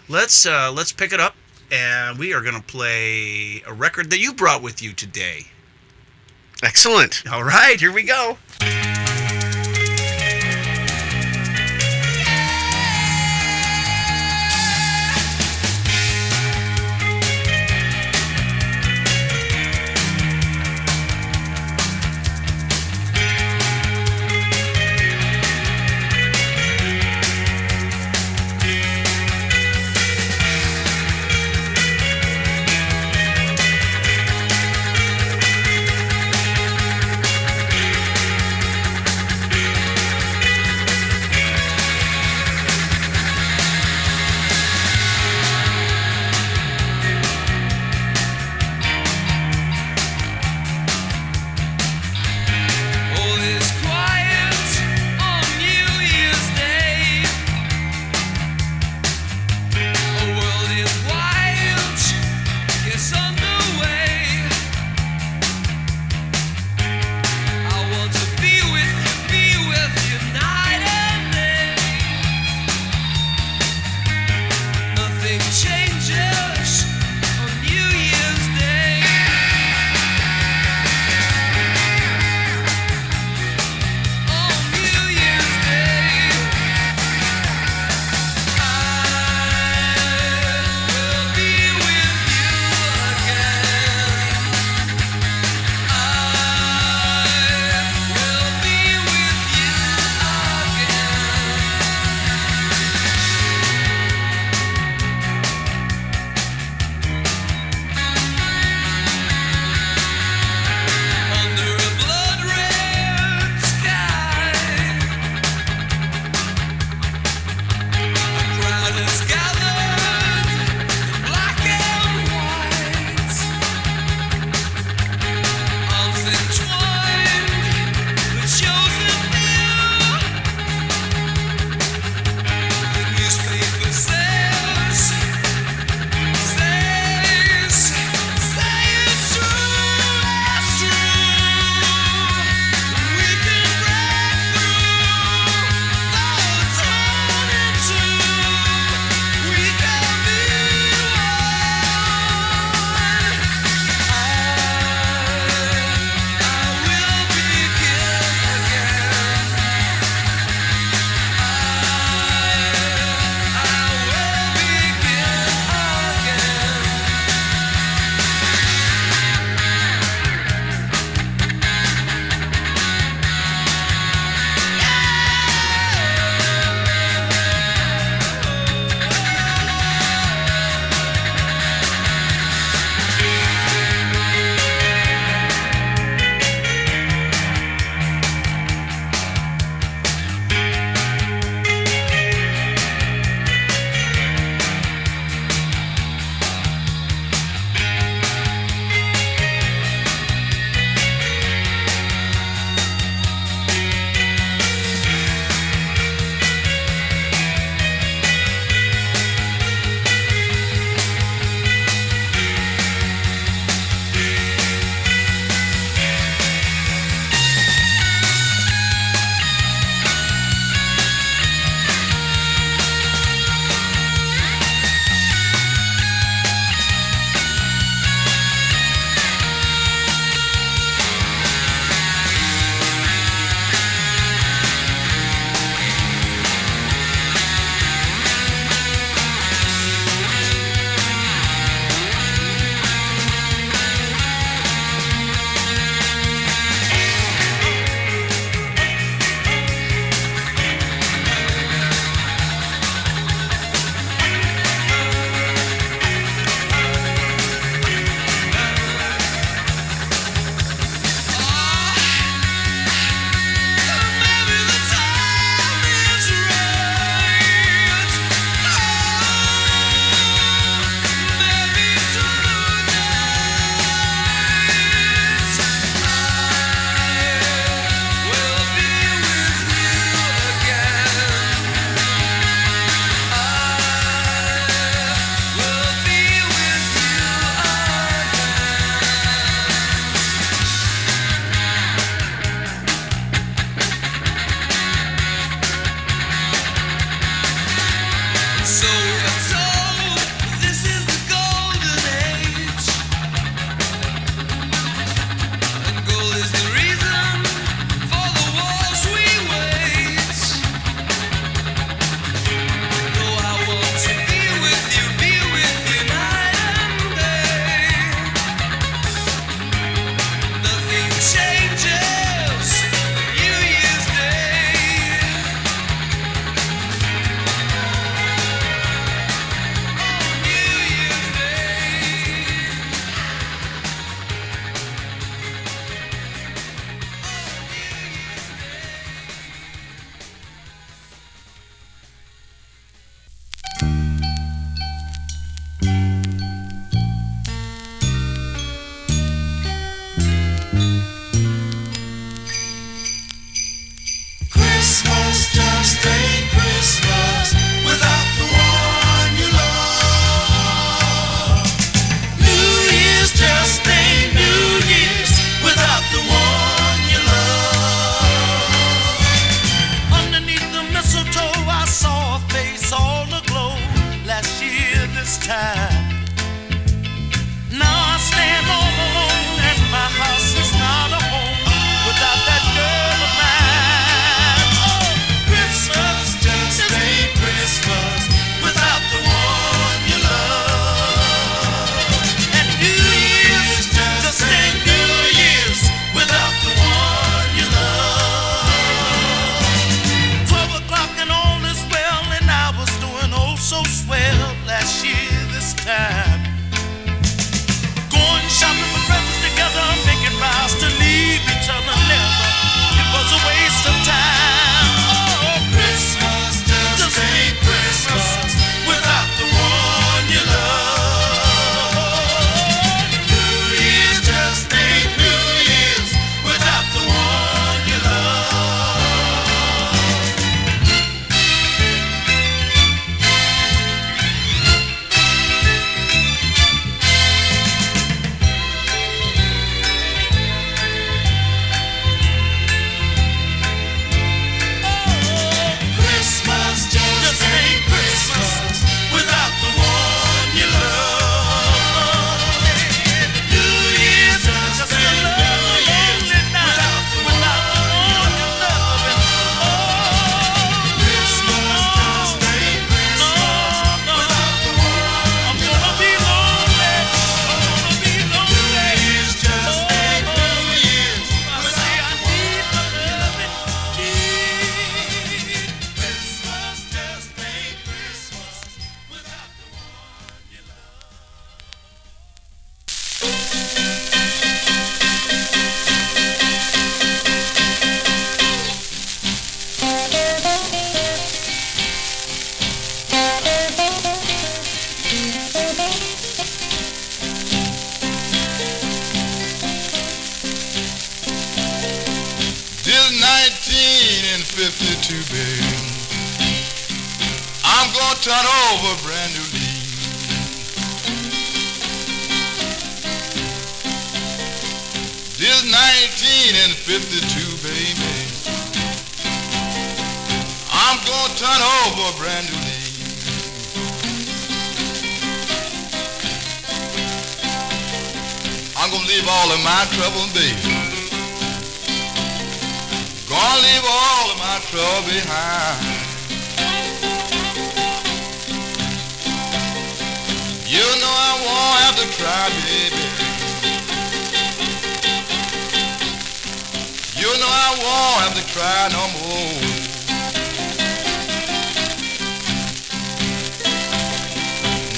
[0.09, 1.35] Let's uh, let's pick it up,
[1.71, 5.45] and we are gonna play a record that you brought with you today.
[6.61, 7.23] Excellent.
[7.31, 8.37] All right, here we go.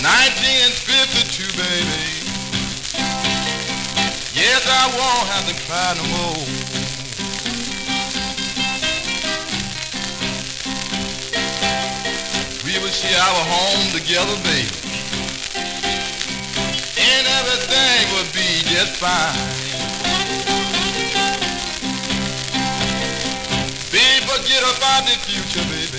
[0.02, 2.22] 1952, baby.
[4.34, 6.41] Yes, I won't have to cry no more.
[12.66, 14.74] We will share our home together, baby.
[16.97, 19.38] And everything will be just fine.
[23.91, 25.91] Be forget about the future, baby.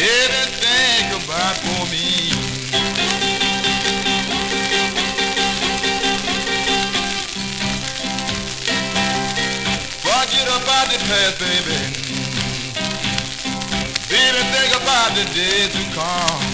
[0.00, 2.32] Baby, think about for me.
[10.00, 11.76] Forget about the past, baby.
[14.08, 16.44] Baby, think about the days to come.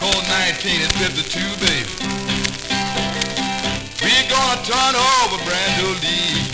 [0.00, 1.92] Cold 19 and 52, baby.
[4.02, 6.49] We gonna turn over brand new leaves.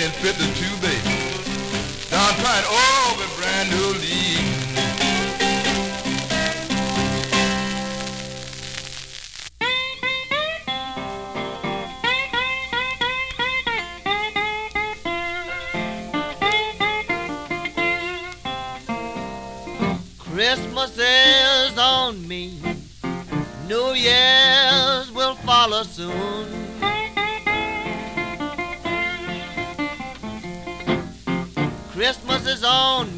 [0.00, 1.12] 1952, baby.
[2.08, 4.19] Done trying over a brand new leaf.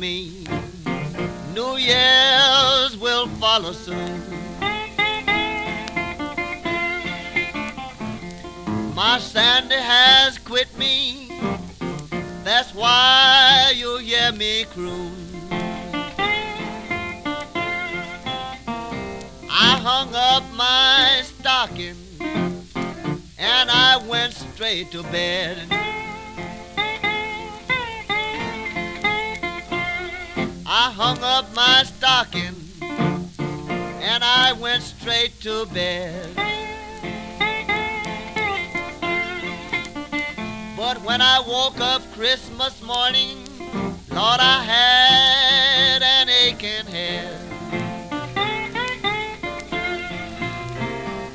[0.02, 0.41] Me.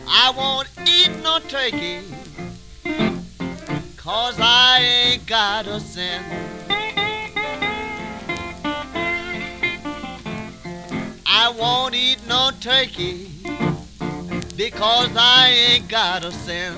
[0.10, 2.00] I won't eat no turkey,
[3.98, 6.26] cause I ain't got a cent.
[11.26, 13.30] I won't eat no turkey,
[14.56, 16.78] because I ain't got a cent.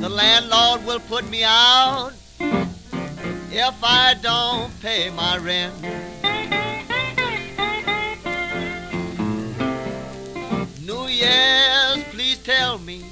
[0.00, 2.12] The landlord will put me out
[3.50, 5.74] if I don't pay my rent.
[11.22, 13.02] Year's, please tell me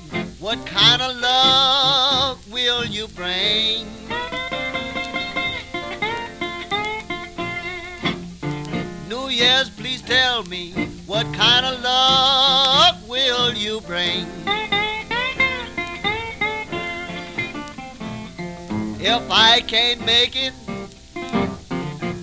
[0.40, 3.86] what kind of luck will you bring?
[9.08, 10.72] New Year's, please tell me
[11.06, 14.26] what kind of luck will you bring?
[18.98, 20.52] If I can't make it,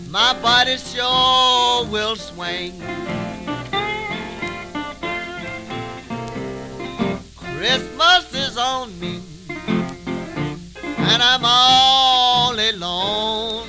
[0.09, 2.73] my body sure will swing.
[7.67, 13.67] Christmas is on me, and I'm all alone.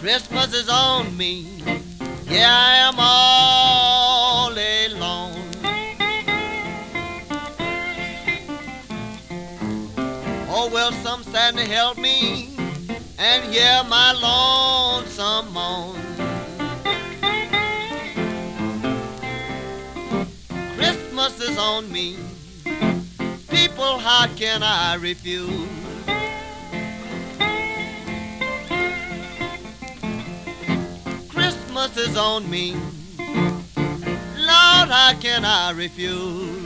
[0.00, 1.62] Christmas is on me,
[2.26, 5.48] yeah, I am all alone.
[10.50, 12.54] Oh, will some Santa help me
[13.18, 16.09] and hear my lonesome moan?
[21.20, 22.16] Christmas is on me.
[23.50, 25.68] People, how can I refuse?
[31.28, 32.72] Christmas is on me.
[34.38, 36.64] Lord, how can I refuse?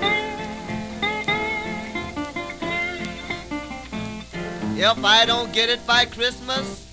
[4.79, 6.87] If I don't get it by Christmas,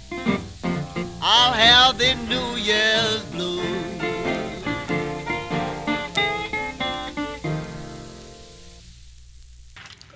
[1.22, 3.91] I'll have the New Year's blues.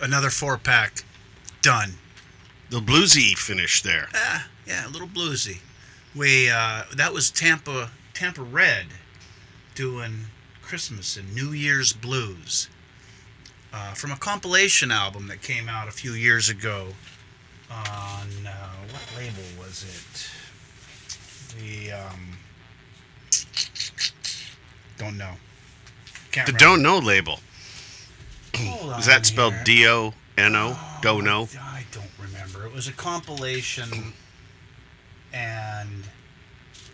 [0.06, 1.03] Another four pack.
[1.64, 1.93] Done.
[2.70, 4.08] The bluesy finish there.
[4.14, 5.62] Ah, yeah, a little bluesy.
[6.16, 8.86] We uh, that was Tampa Tampa Red
[9.74, 10.26] doing
[10.62, 12.70] Christmas and New Year's blues
[13.74, 16.89] uh, from a compilation album that came out a few years ago
[17.72, 20.30] on uh, what label was it?
[21.58, 22.38] The um,
[24.99, 25.34] don't know.
[26.32, 26.60] Can't The remember.
[26.60, 27.39] Don't Know label.
[28.97, 29.53] Is that spelled.
[29.64, 30.78] D O N O?
[31.01, 31.47] Don't know.
[31.62, 32.66] I don't remember.
[32.66, 34.14] It was a compilation,
[35.34, 36.03] and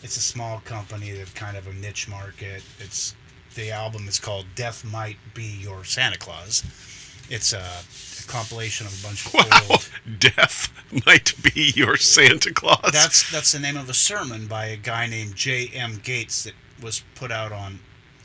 [0.03, 2.63] it's a small company that kind of a niche market.
[2.79, 3.15] It's
[3.55, 6.63] the album is called "Death Might Be Your Santa Claus."
[7.29, 9.59] It's a, a compilation of a bunch of Wow.
[9.69, 9.89] old.
[10.19, 10.69] Death
[11.05, 12.91] might be your Santa Claus.
[12.91, 15.67] That's that's the name of a sermon by a guy named J.
[15.73, 15.99] M.
[16.03, 17.79] Gates that was put out on.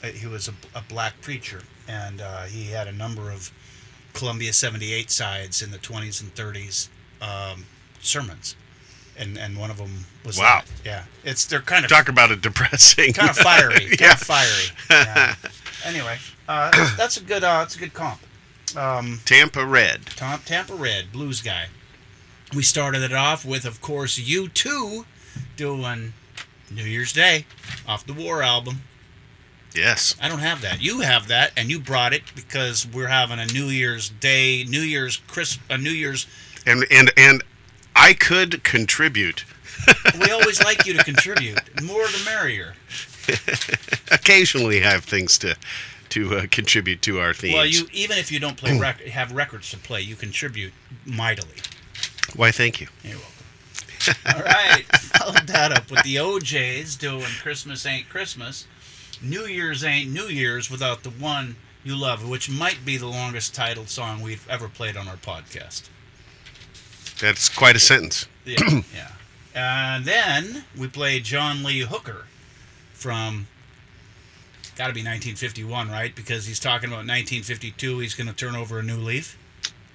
[0.08, 3.50] Uh, he was a, a black preacher, and uh, he had a number of
[4.12, 6.88] Columbia 78 sides in the 20s and 30s
[7.20, 7.64] um,
[8.00, 8.56] sermons,
[9.18, 10.62] and and one of them was Wow.
[10.64, 10.66] that.
[10.84, 13.12] Yeah, it's they're kind of Talk about a depressing.
[13.12, 14.12] kind of fiery, kind Yeah.
[14.12, 14.66] of fiery.
[14.90, 15.34] Yeah.
[15.84, 18.20] anyway, uh, that's, that's a good uh, that's a good comp.
[18.76, 20.06] Um, Tampa Red.
[20.16, 21.66] Tom, Tampa Red blues guy.
[22.54, 25.04] We started it off with, of course, U2
[25.56, 26.12] doing
[26.70, 27.46] New Year's Day
[27.88, 28.82] off the War album.
[29.76, 30.16] Yes.
[30.20, 30.80] I don't have that.
[30.80, 34.80] You have that, and you brought it because we're having a New Year's Day, New
[34.80, 36.26] Year's Chris, a New Year's.
[36.64, 37.42] And and and
[37.94, 39.44] I could contribute.
[40.18, 41.60] We always like you to contribute.
[41.82, 42.74] More the merrier.
[44.10, 45.54] Occasionally have things to
[46.08, 47.54] to uh, contribute to our themes.
[47.54, 50.72] Well, you even if you don't play rec- have records to play, you contribute
[51.04, 51.56] mightily.
[52.34, 52.88] Why, thank you.
[53.04, 53.36] You're welcome.
[54.34, 58.66] All right, followed that up with the O'Jays doing "Christmas Ain't Christmas."
[59.22, 63.54] New Year's ain't New Year's without the one you love, which might be the longest
[63.54, 65.88] titled song we've ever played on our podcast.
[67.20, 68.26] That's quite a sentence.
[68.44, 68.56] Yeah,
[68.94, 69.12] yeah.
[69.54, 72.26] And then we played John Lee Hooker
[72.92, 73.46] from
[74.76, 76.14] got to be 1951, right?
[76.14, 77.98] Because he's talking about 1952.
[78.00, 79.38] He's going to turn over a new leaf.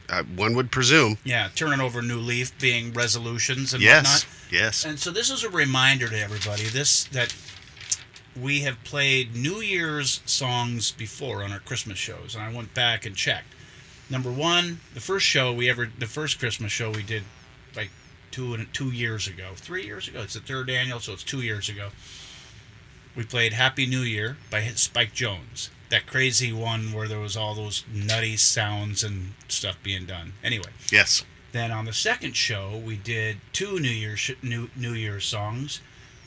[0.09, 1.17] Uh, one would presume.
[1.24, 4.26] Yeah, turning over a new leaf being resolutions and Yes.
[4.26, 4.51] whatnot.
[4.51, 4.84] Yes.
[4.86, 7.34] And so this is a reminder to everybody this that
[8.40, 13.06] we have played New Year's songs before on our Christmas shows, and I went back
[13.06, 13.54] and checked.
[14.10, 17.24] Number one, the first show we ever, the first Christmas show we did,
[17.76, 17.90] like
[18.32, 20.22] two and two years ago, three years ago.
[20.22, 21.90] It's the third annual, so it's two years ago.
[23.16, 25.70] We played Happy New Year by Spike Jones.
[25.90, 30.34] That crazy one where there was all those nutty sounds and stuff being done.
[30.42, 31.24] Anyway, Yes.
[31.52, 35.82] then on the second show, we did two New Year's sh- New New Year's songs.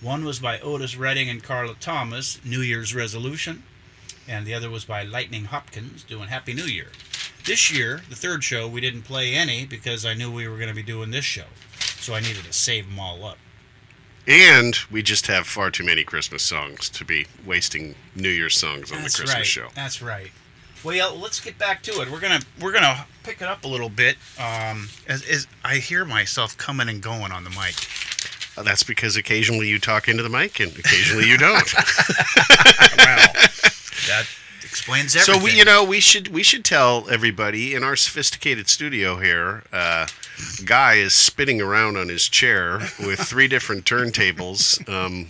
[0.04, 3.62] One was by Otis Redding and Carla Thomas, New Year's Resolution,
[4.28, 6.88] and the other was by Lightnin' Hopkins, doing Happy New Year.
[7.46, 10.68] This year, the third show, we didn't play any because I knew we were going
[10.68, 11.46] to be doing this show,
[11.78, 13.38] so I needed to save them all up.
[14.26, 18.92] And we just have far too many Christmas songs to be wasting New Year's songs
[18.92, 19.46] on That's the Christmas right.
[19.46, 19.68] show.
[19.74, 20.32] That's right.
[20.84, 22.10] Well, let's get back to it.
[22.10, 24.16] We're gonna we're gonna pick it up a little bit.
[24.38, 27.74] Um, as, as I hear myself coming and going on the mic.
[28.56, 31.74] That's because occasionally you talk into the mic and occasionally you don't.
[32.98, 33.32] well,
[34.06, 34.26] that
[34.62, 35.40] explains everything.
[35.40, 39.62] So we, you know, we should we should tell everybody in our sophisticated studio here.
[39.72, 40.06] Uh,
[40.64, 45.28] Guy is spinning around on his chair with three different turntables, um,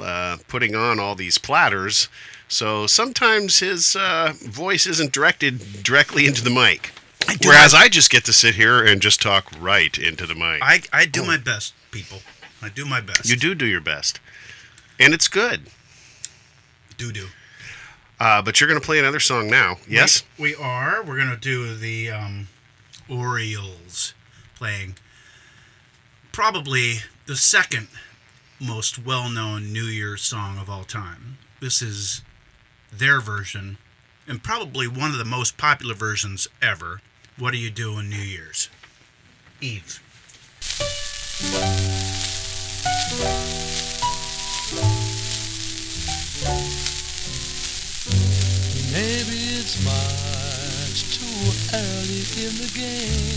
[0.00, 2.08] uh, putting on all these platters.
[2.48, 6.92] So sometimes his uh, voice isn't directed directly into the mic.
[7.26, 10.34] do Whereas my- I just get to sit here and just talk right into the
[10.34, 10.60] mic.
[10.62, 12.18] I, I do my best, people.
[12.62, 13.28] I do my best.
[13.28, 14.20] you do do your best,
[14.98, 15.68] and it's good.
[16.96, 17.26] do do.
[18.20, 19.76] Uh, but you're going to play another song now.
[19.88, 20.22] Yes.
[20.38, 21.02] We, we are.
[21.02, 22.48] We're gonna do the um,
[23.08, 24.14] Orioles
[24.54, 24.96] playing
[26.32, 27.88] probably the second
[28.60, 31.38] most well-known New Year's song of all time.
[31.60, 32.22] This is
[32.92, 33.78] their version,
[34.26, 37.00] and probably one of the most popular versions ever.
[37.36, 38.70] What do you do on New Year's
[39.60, 40.00] Eve?
[48.92, 51.40] Maybe it's much too
[51.74, 53.34] early in the game.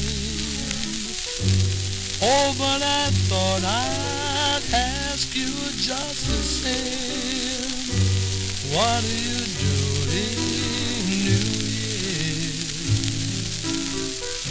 [2.21, 7.67] Oh, but I thought I'd ask you just the same.
[8.73, 10.37] What are you doing
[11.25, 12.69] New Year's?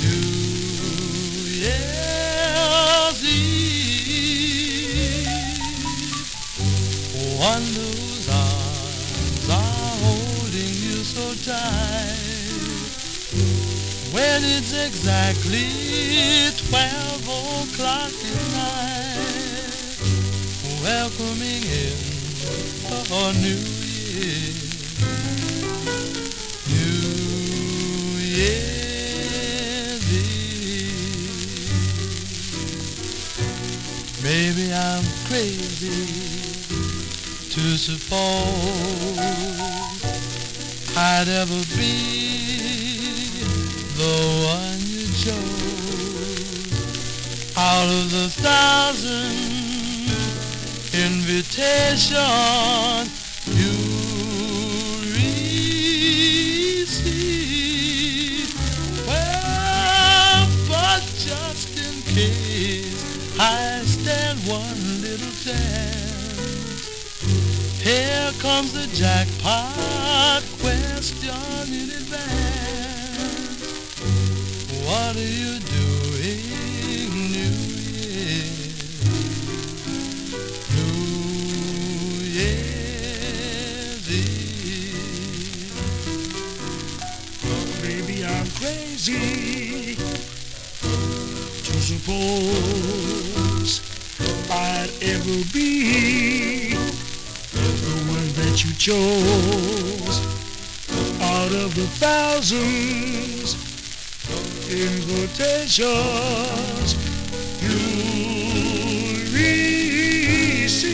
[0.02, 0.36] New
[1.62, 3.85] Year's Eve.
[7.38, 12.16] One whose arms are holding you so tight.
[14.12, 15.68] When it's exactly
[16.70, 19.06] 12 o'clock at night
[20.82, 21.96] welcoming in
[23.12, 24.54] a new year.
[26.72, 30.56] New year's eve
[34.22, 36.35] maybe i'm crazy
[37.66, 39.18] to suppose
[40.96, 41.98] I'd ever be
[44.00, 44.16] the
[44.54, 45.56] one you chose.
[47.56, 49.34] Out of the thousand
[50.94, 52.20] invitation
[67.86, 71.30] here comes the jackpot question
[71.72, 73.62] in advance.
[74.84, 76.42] What are you doing
[77.30, 77.54] New
[78.10, 78.74] Year's?
[80.74, 85.70] New Year's Eve.
[87.84, 89.94] Maybe I'm crazy
[91.62, 93.72] to suppose
[94.50, 96.15] I'd ever be
[98.86, 100.20] chose
[101.20, 103.56] out of the thousands
[104.70, 105.82] invitations
[107.62, 107.82] you
[109.34, 110.86] receive.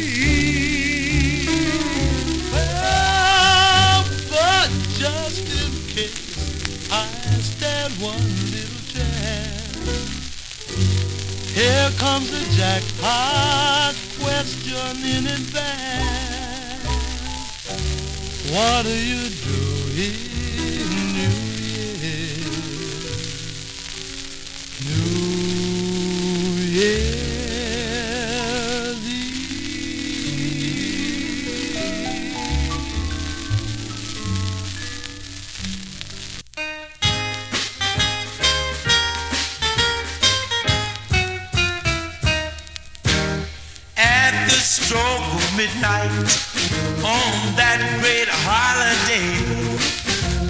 [2.50, 7.06] Well, but just in case I
[7.42, 10.24] stand one little chance,
[11.54, 16.11] here comes the jackpot question in advance.
[18.52, 20.12] What are you doing
[21.16, 22.52] New Year's?
[24.84, 25.08] New
[26.76, 27.32] Year's
[29.08, 29.56] Eve.
[43.96, 46.51] At the stroke of midnight
[47.04, 49.34] on that great holiday,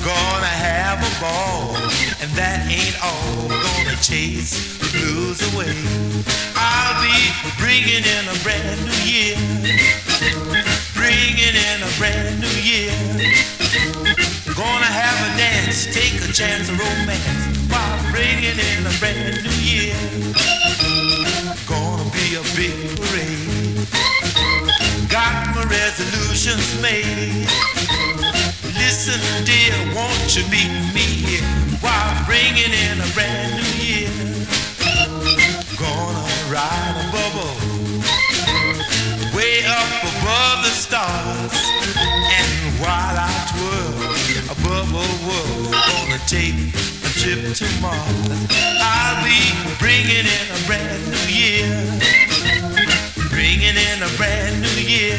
[0.05, 1.73] gonna have a ball,
[2.21, 3.49] and that ain't all.
[3.49, 5.73] Gonna chase the blues away.
[6.53, 7.17] I'll be
[7.57, 9.37] bringing in a brand new year,
[10.93, 12.93] bringing in a brand new year.
[14.53, 19.57] Gonna have a dance, take a chance of romance while bringing in a brand new
[19.65, 19.97] year.
[21.65, 24.22] Gonna be a big parade.
[25.73, 27.49] Resolutions made.
[28.77, 31.49] Listen, dear, won't you meet me here
[31.81, 34.13] while bringing in a brand new year?
[35.81, 37.57] Gonna ride a bubble
[39.35, 41.57] way up above the stars,
[41.97, 44.13] and while I twirl
[44.53, 46.55] above the world, gonna take
[47.01, 48.47] a trip to Mars.
[48.79, 49.41] I'll be
[49.79, 51.73] bringing in a brand new year,
[53.33, 55.19] bringing in a brand new year.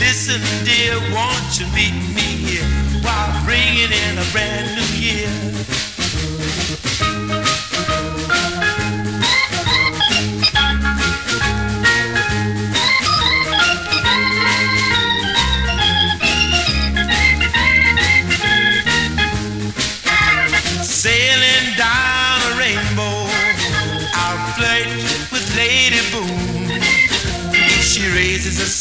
[0.00, 2.64] Listen, dear, won't you meet me here
[3.04, 5.28] while bringing in a brand new year?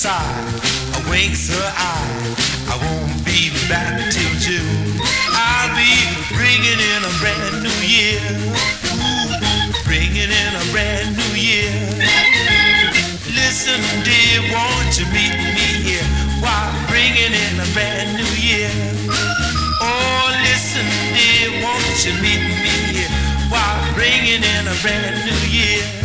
[0.05, 2.35] Raises a winks her eye.
[2.69, 4.99] I won't be back till June.
[5.33, 5.89] I'll be
[6.35, 8.21] bringing in a brand new year.
[8.93, 11.73] Ooh, bringing in a brand new year.
[13.33, 16.07] Listen, dear, won't you meet me here
[16.41, 18.69] while bringing in a brand new year?
[19.81, 20.85] Oh, listen,
[21.17, 23.09] dear, won't you meet me here
[23.49, 25.96] while bringing in a brand new year?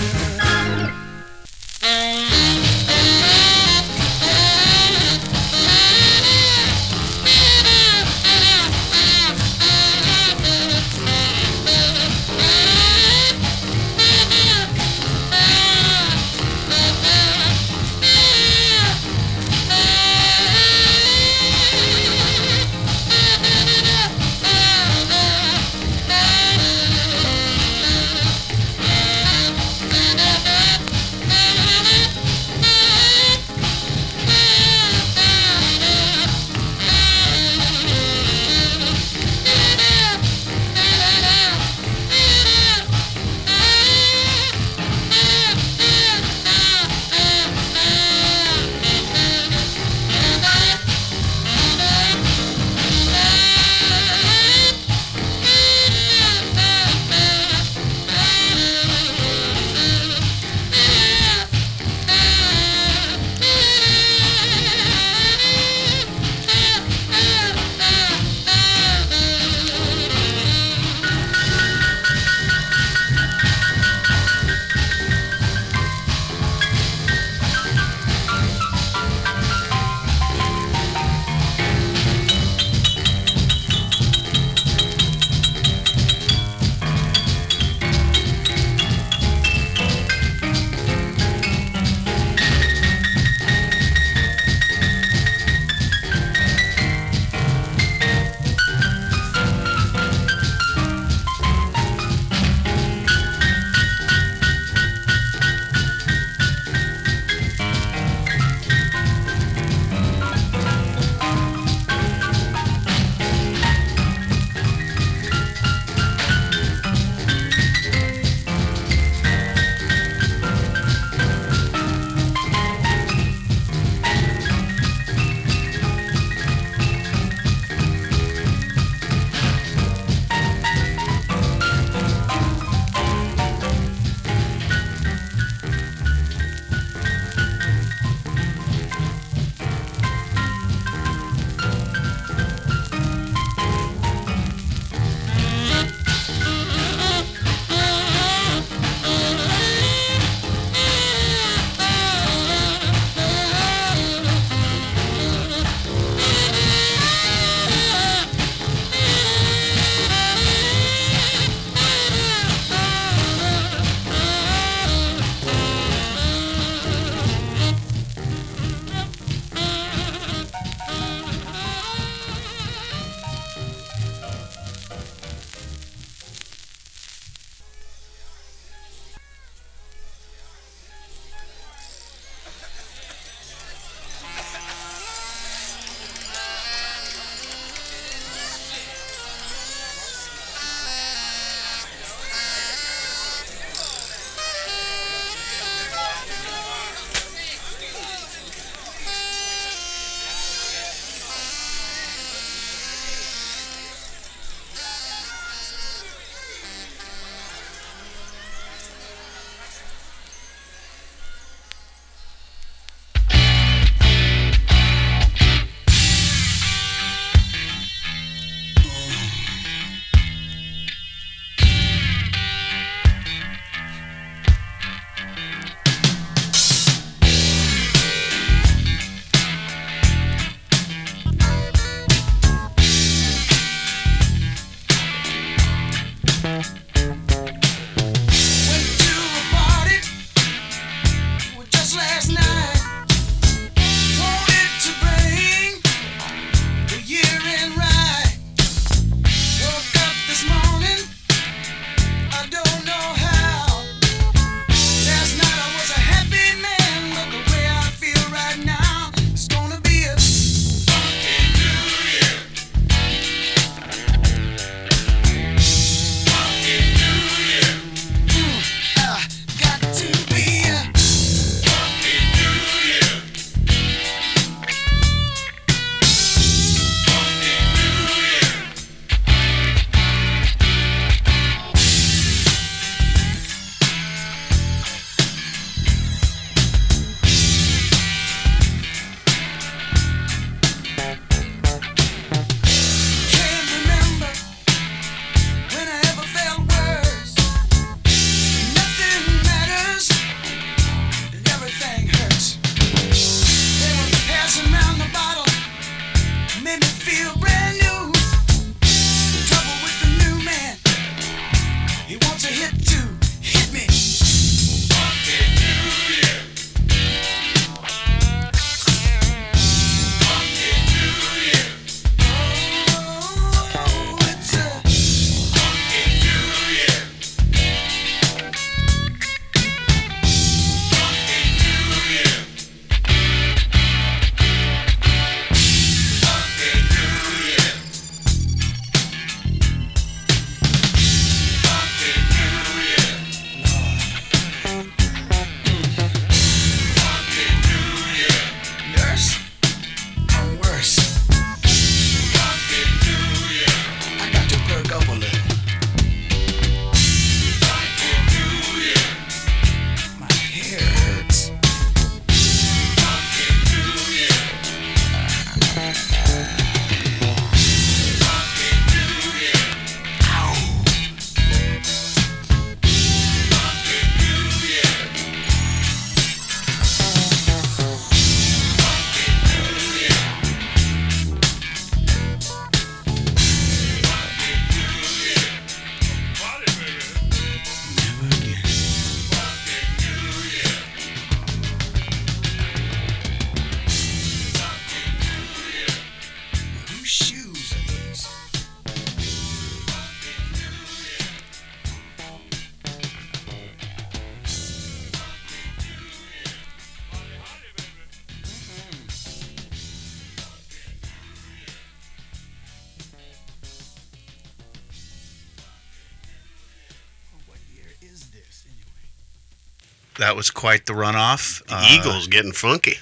[420.32, 421.62] That was quite the runoff.
[421.66, 422.94] The Eagles getting funky.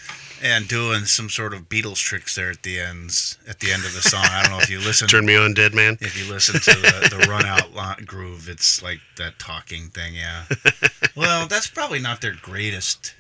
[0.43, 3.95] and doing some sort of Beatles tricks there at the ends at the end of
[3.95, 4.25] the song.
[4.25, 5.07] I don't know if you listen.
[5.09, 5.97] Turn me on, dead man.
[6.01, 10.15] If you listen to the, the run out groove, it's like that talking thing.
[10.17, 10.43] Yeah.
[11.17, 13.15] well, that's probably not their greatest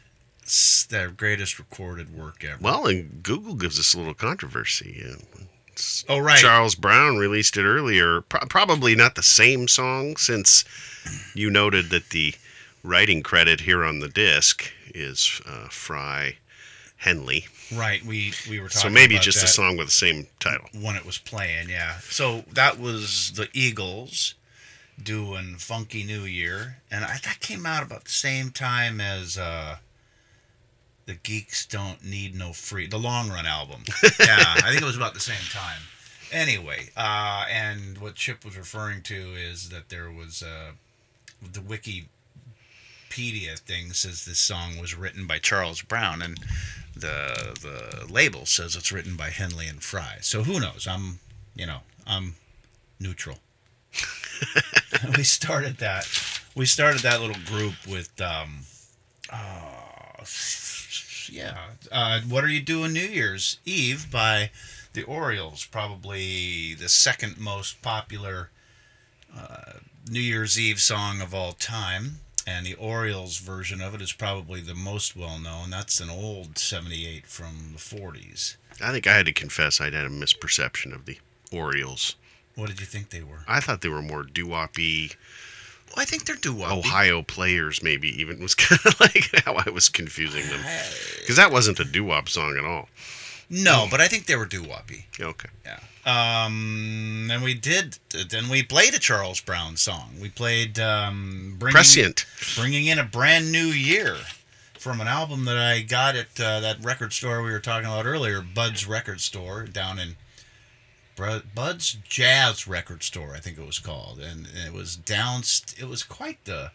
[0.91, 2.59] their greatest recorded work ever.
[2.61, 5.01] Well, and Google gives us a little controversy.
[5.07, 5.12] Uh,
[5.69, 6.37] it's- Oh, right.
[6.39, 8.23] Charles Brown released it earlier.
[8.23, 10.65] Pro- probably not the same song, since
[11.35, 12.35] you noted that the
[12.82, 16.39] writing credit here on the disc is uh, Frey
[16.97, 17.47] Henley.
[17.74, 18.05] Right.
[18.05, 18.89] We we were talking.
[18.90, 20.66] So maybe about just a song with the same title.
[20.81, 21.69] when it was playing.
[21.69, 21.98] Yeah.
[22.01, 24.35] So that was the Eagles
[25.02, 29.39] doing "Funky New Year," and I, that came out about the same time as.
[29.39, 29.77] uh
[31.07, 33.82] the Geeks Don't Need No Free, the Long Run album.
[34.20, 35.81] Yeah, I think it was about the same time.
[36.31, 40.73] Anyway, uh, and what Chip was referring to is that there was uh,
[41.43, 41.61] the
[43.11, 46.39] Wikipedia thing says this song was written by Charles Brown, and
[46.95, 50.19] the the label says it's written by Henley and Frey.
[50.20, 50.87] So who knows?
[50.89, 51.19] I'm,
[51.55, 52.35] you know, I'm
[52.99, 53.39] neutral.
[55.16, 56.09] we started that.
[56.55, 58.61] We started that little group with, um,
[59.32, 60.24] uh,
[61.31, 61.59] yeah.
[61.91, 64.51] Uh, what are you doing New Year's Eve by
[64.93, 65.65] the Orioles?
[65.65, 68.51] Probably the second most popular
[69.37, 69.74] uh,
[70.09, 72.20] New Year's Eve song of all time.
[72.47, 75.71] And the Orioles version of it is probably the most well known.
[75.71, 78.57] That's an old 78 from the 40s.
[78.83, 81.19] I think I had to confess I'd had a misperception of the
[81.53, 82.17] Orioles.
[82.55, 83.45] What did you think they were?
[83.47, 85.15] I thought they were more doo-woppy
[85.89, 89.71] Well, I think they're doo Ohio players, maybe even was kind of like how I
[89.71, 90.61] was confusing them
[91.21, 92.89] because that wasn't a doo-wop song at all.
[93.49, 95.05] No, but I think they were doo woppy.
[95.21, 95.49] Okay.
[95.65, 95.81] Yeah.
[96.11, 97.99] Um, then we did.
[98.31, 100.12] Then we played a Charles Brown song.
[100.20, 102.27] We played um, bringing, Prescient.
[102.57, 104.16] bringing in a brand new year
[104.78, 108.07] from an album that I got at uh, that record store we were talking about
[108.07, 110.16] earlier, Bud's Record Store down in
[111.55, 115.43] Bud's Jazz Record Store, I think it was called, and it was down.
[115.78, 116.70] It was quite the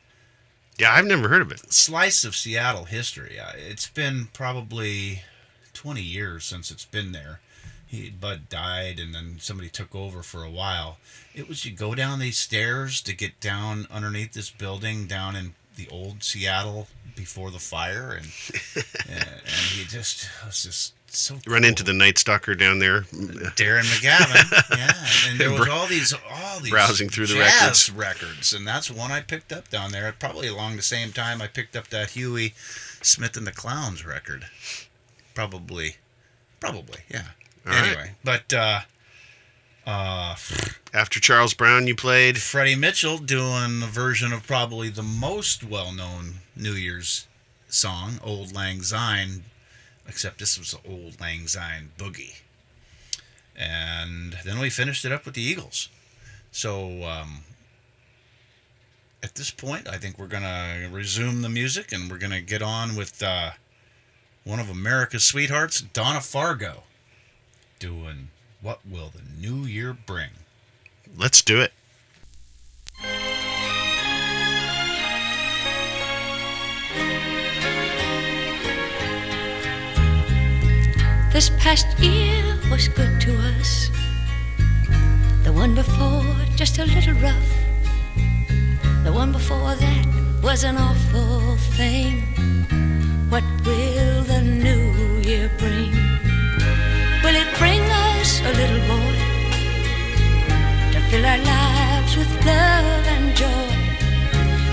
[0.77, 1.73] Yeah, I've never heard of it.
[1.73, 3.39] slice of Seattle history.
[3.39, 5.23] Uh, It's been probably
[5.73, 7.39] 20 years since it's been there.
[7.95, 10.97] He, Bud died, and then somebody took over for a while.
[11.33, 15.55] It was you go down these stairs to get down underneath this building down in
[15.75, 18.27] the old Seattle before the fire, and
[19.09, 23.01] and, and he just was just so Run into the Night Stalker down there.
[23.01, 27.89] Darren McGavin, yeah, and there was all these all these Browsing through the records.
[27.89, 30.13] records, and that's one I picked up down there.
[30.17, 32.53] Probably along the same time I picked up that Huey
[33.01, 34.47] Smith and the Clowns record.
[35.33, 35.97] Probably,
[36.59, 37.29] probably, yeah.
[37.65, 37.87] All right.
[37.87, 38.81] anyway, but uh,
[39.85, 40.35] uh,
[40.93, 46.35] After Charles Brown, you played Freddie Mitchell doing a version of probably the most well-known
[46.55, 47.27] New Year's
[47.67, 49.43] song, "Auld Lang Syne,"
[50.07, 52.41] except this was an "Auld Lang Syne Boogie."
[53.55, 55.89] And then we finished it up with the Eagles.
[56.51, 57.43] So um,
[59.23, 62.95] at this point, I think we're gonna resume the music, and we're gonna get on
[62.95, 63.51] with uh,
[64.43, 66.83] one of America's sweethearts, Donna Fargo,
[67.79, 68.29] doing
[68.61, 70.29] "What Will the New Year Bring."
[71.15, 71.73] Let's do it.
[81.31, 83.89] This past year was good to us.
[85.43, 86.23] The one before,
[86.55, 87.51] just a little rough.
[89.03, 90.05] The one before that
[90.41, 92.21] was an awful thing.
[93.29, 94.14] What will
[101.15, 103.67] fill our lives with love and joy?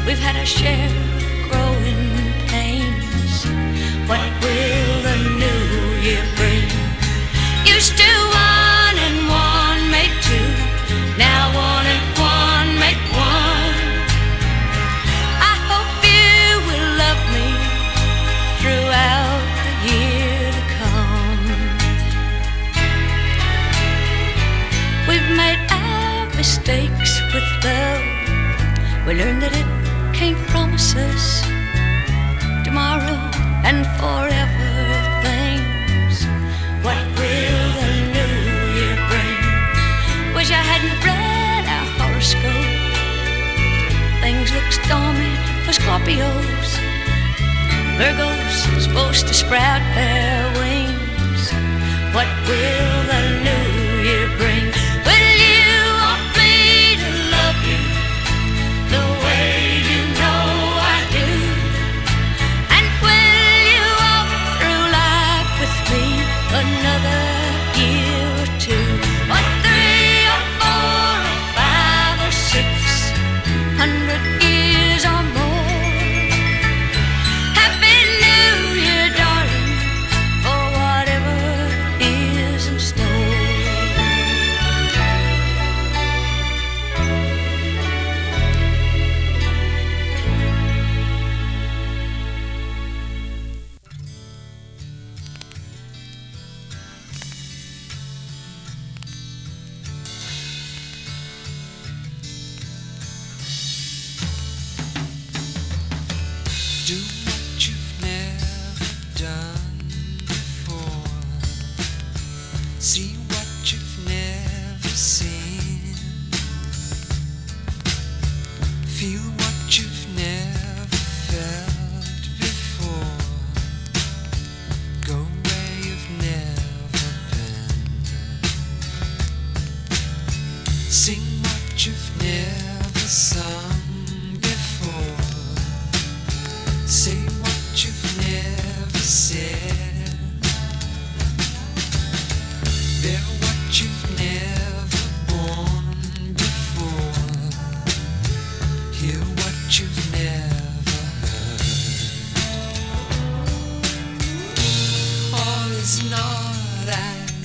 [0.06, 2.02] We've had our share of growing
[2.52, 3.34] pains.
[4.10, 5.62] What will the new
[6.06, 6.68] year bring?
[7.74, 8.10] Used to
[8.48, 9.41] one and one
[29.12, 29.68] We learned that it
[30.16, 31.44] can't promise us
[32.64, 33.20] tomorrow
[33.60, 34.72] and forever
[35.20, 36.24] things.
[36.80, 38.32] What will the new
[38.72, 39.36] year bring?
[40.32, 42.72] Wish I hadn't read our horoscope.
[44.24, 45.36] Things look stormy
[45.68, 46.70] for Scorpios.
[48.00, 51.52] Virgos supposed to sprout their wings.
[52.16, 53.81] What will the new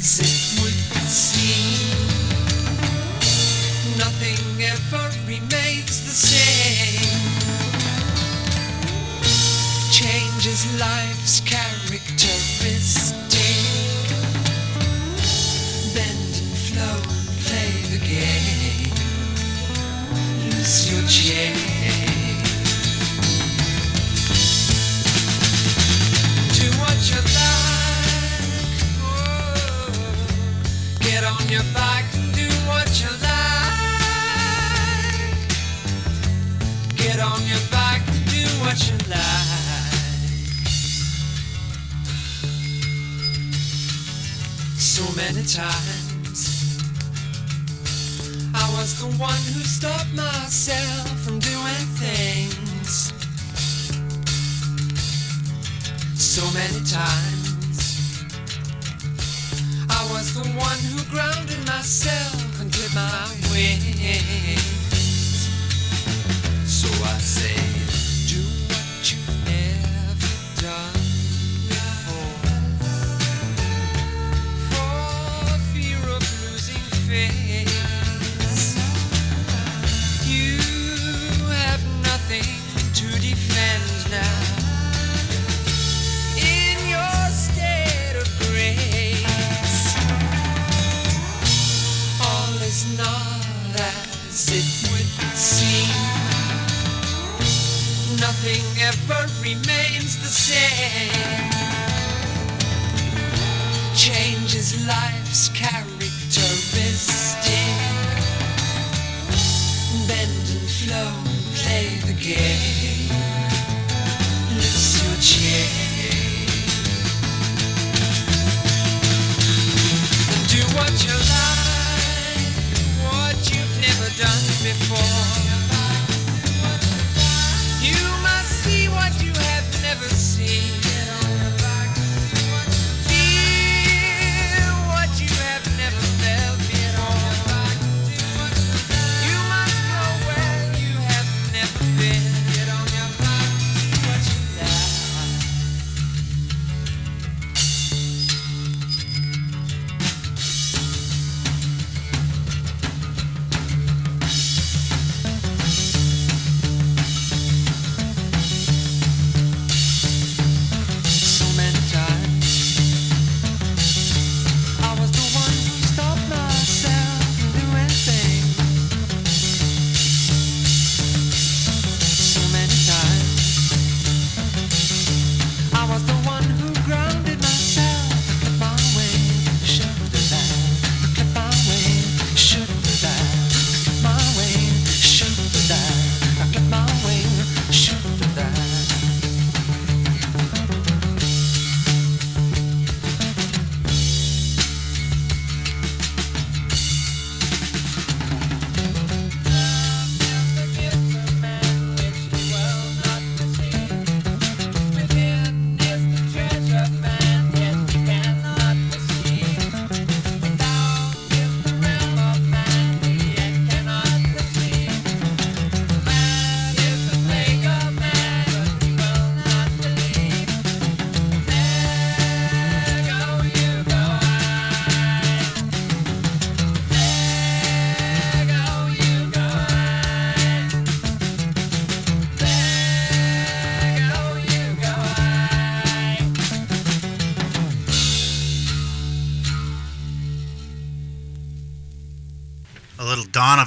[0.08, 0.37] as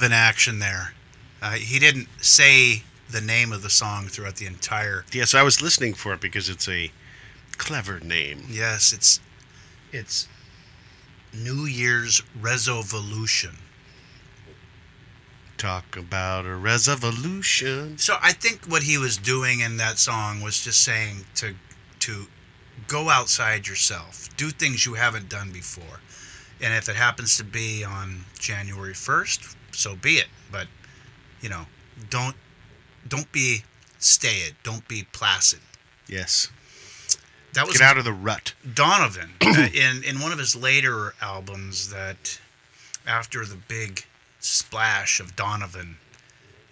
[0.01, 0.94] little Donovan action there.
[1.43, 5.05] Uh, he didn't say the name of the song throughout the entire.
[5.12, 6.90] Yes, I was listening for it because it's a
[7.56, 8.44] clever name.
[8.48, 9.20] Yes, it's
[9.93, 10.28] it's
[11.32, 13.56] New Year's resolution.
[15.56, 17.98] Talk about a resolution.
[17.98, 21.55] So I think what he was doing in that song was just saying to
[22.01, 22.27] to
[22.86, 26.01] go outside yourself, do things you haven't done before.
[26.62, 30.28] And if it happens to be on January 1st, so be it.
[30.51, 30.66] But,
[31.40, 31.66] you know,
[32.09, 32.36] don't
[33.06, 33.64] don't be
[33.98, 35.60] staid, don't be placid.
[36.06, 36.51] Yes.
[37.55, 38.55] That was Get out of the rut.
[38.74, 42.38] Donovan uh, in in one of his later albums that
[43.06, 44.05] after the big
[44.40, 45.97] splash of Donovan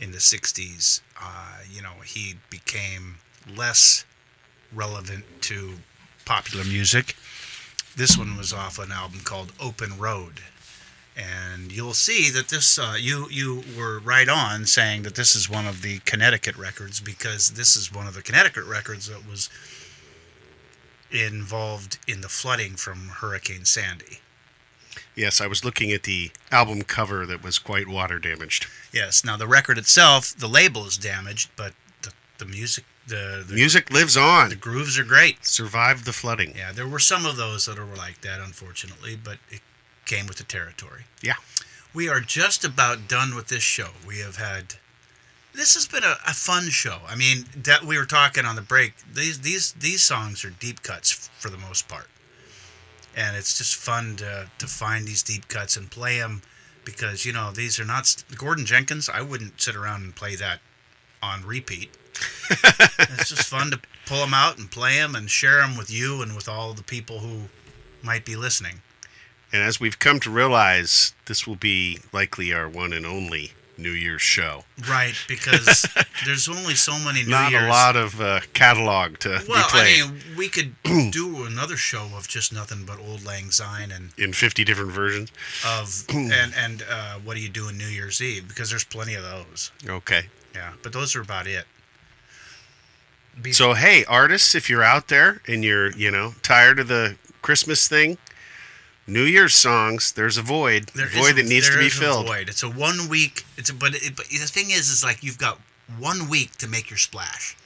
[0.01, 3.17] in the 60s, uh, you know, he became
[3.57, 4.05] less
[4.73, 5.75] relevant to
[6.25, 7.17] popular music.
[7.97, 10.41] This one was off an album called Open Road.
[11.19, 15.51] And you'll see that this uh, you you were right on saying that this is
[15.51, 19.51] one of the Connecticut records because this is one of the Connecticut records that was
[21.11, 24.21] involved in the flooding from Hurricane Sandy.
[25.17, 28.67] Yes, I was looking at the album cover that was quite water damaged.
[28.93, 29.25] Yes.
[29.25, 31.73] Now the record itself, the label is damaged, but
[32.03, 34.51] the, the music, the, the Music lives on.
[34.51, 35.45] the grooves are great.
[35.45, 36.55] Survived the flooding.
[36.57, 39.61] Yeah, there were some of those that were like that, unfortunately, but it
[40.09, 41.05] came with the territory.
[41.23, 41.37] Yeah.
[41.95, 43.91] We are just about done with this show.
[44.07, 44.75] We have had.
[45.55, 46.99] This has been a, a fun show.
[47.07, 48.95] I mean, that we were talking on the break.
[49.13, 52.09] These these these songs are deep cuts for the most part,
[53.17, 56.43] and it's just fun to to find these deep cuts and play them
[56.85, 59.09] because you know these are not Gordon Jenkins.
[59.09, 60.61] I wouldn't sit around and play that
[61.23, 61.91] on repeat.
[62.51, 66.23] it's just fun to pull them out and play them and share them with you
[66.23, 67.43] and with all the people who
[68.03, 68.81] might be listening.
[69.53, 73.93] And as we've come to realize, this will be likely our one and only New
[73.93, 74.65] Year's show.
[74.89, 75.87] Right, because
[76.27, 77.65] there's only so many New Not Year's.
[77.65, 80.75] a lot of uh, catalog to Well, be played I mean, we could
[81.13, 85.31] do another show of just nothing but Auld Lang Syne and in 50 different versions.
[85.65, 88.49] of and and uh, what do you do on New Year's Eve?
[88.49, 89.71] Because there's plenty of those.
[89.89, 90.23] Okay.
[90.55, 91.65] Yeah, but those are about it.
[93.41, 97.17] Be- So hey, artists, if you're out there and you're, you know, tired of the
[97.43, 98.19] Christmas thing,
[99.09, 102.27] New Year's songs, there's a void, There a void that needs to be filled.
[102.27, 102.49] void.
[102.49, 103.45] It's a one week.
[103.57, 105.59] It's a, but, it, but the thing is, is like you've got
[105.99, 107.57] one week to make your splash.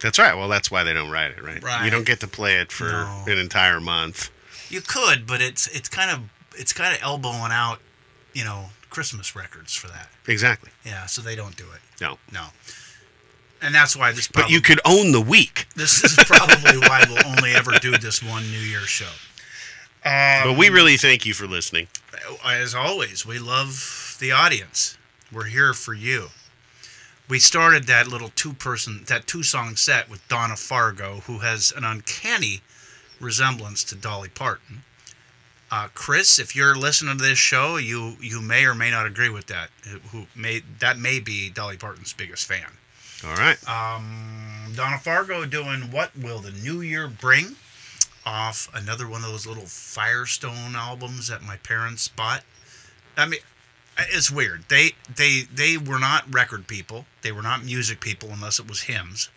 [0.00, 0.34] That's right.
[0.36, 1.62] Well, that's why they don't write it, right?
[1.62, 1.84] Right.
[1.84, 3.24] You don't get to play it for No.
[3.26, 4.30] an entire month.
[4.70, 6.20] You could, but it's it's kind of
[6.56, 7.78] it's kind of elbowing out,
[8.32, 10.08] you know, Christmas records for that.
[10.28, 10.70] Exactly.
[10.84, 11.80] Yeah, so they don't do it.
[12.00, 12.18] No.
[12.32, 12.46] No.
[13.62, 14.28] And that's why this.
[14.28, 15.66] But you could own the week.
[15.74, 19.10] This is probably why we'll only ever do this one New Year's show.
[20.04, 21.88] Um, but we really thank you for listening.
[22.44, 24.98] as always, we love the audience.
[25.32, 26.28] We're here for you.
[27.26, 32.60] We started that little two-person, that two-song set with Donna Fargo, who has an uncanny
[33.18, 34.82] resemblance to Dolly Parton.
[35.70, 39.30] Uh, Chris, if you're listening to this show, you you may or may not agree
[39.30, 39.70] with that.
[40.12, 42.70] Who may that may be Dolly Parton's biggest fan.
[43.26, 43.56] All right.
[43.68, 47.56] Um, Donna Fargo doing "What Will the New Year Bring"
[48.26, 52.42] off another one of those little Firestone albums that my parents bought.
[53.16, 53.40] I mean,
[53.98, 54.64] it's weird.
[54.68, 57.06] They they they were not record people.
[57.22, 59.28] They were not music people unless it was hymns.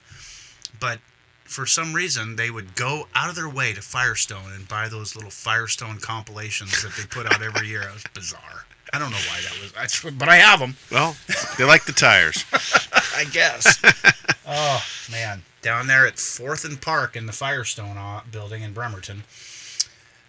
[0.79, 0.99] But
[1.43, 5.15] for some reason, they would go out of their way to Firestone and buy those
[5.15, 7.83] little Firestone compilations that they put out every year.
[7.83, 8.65] It was bizarre.
[8.93, 9.73] I don't know why that was.
[10.05, 10.75] I, but I have them.
[10.91, 11.15] Well,
[11.57, 12.45] they like the tires.
[13.15, 13.79] I guess.
[14.47, 19.23] oh man, down there at Fourth and Park in the Firestone uh, building in Bremerton,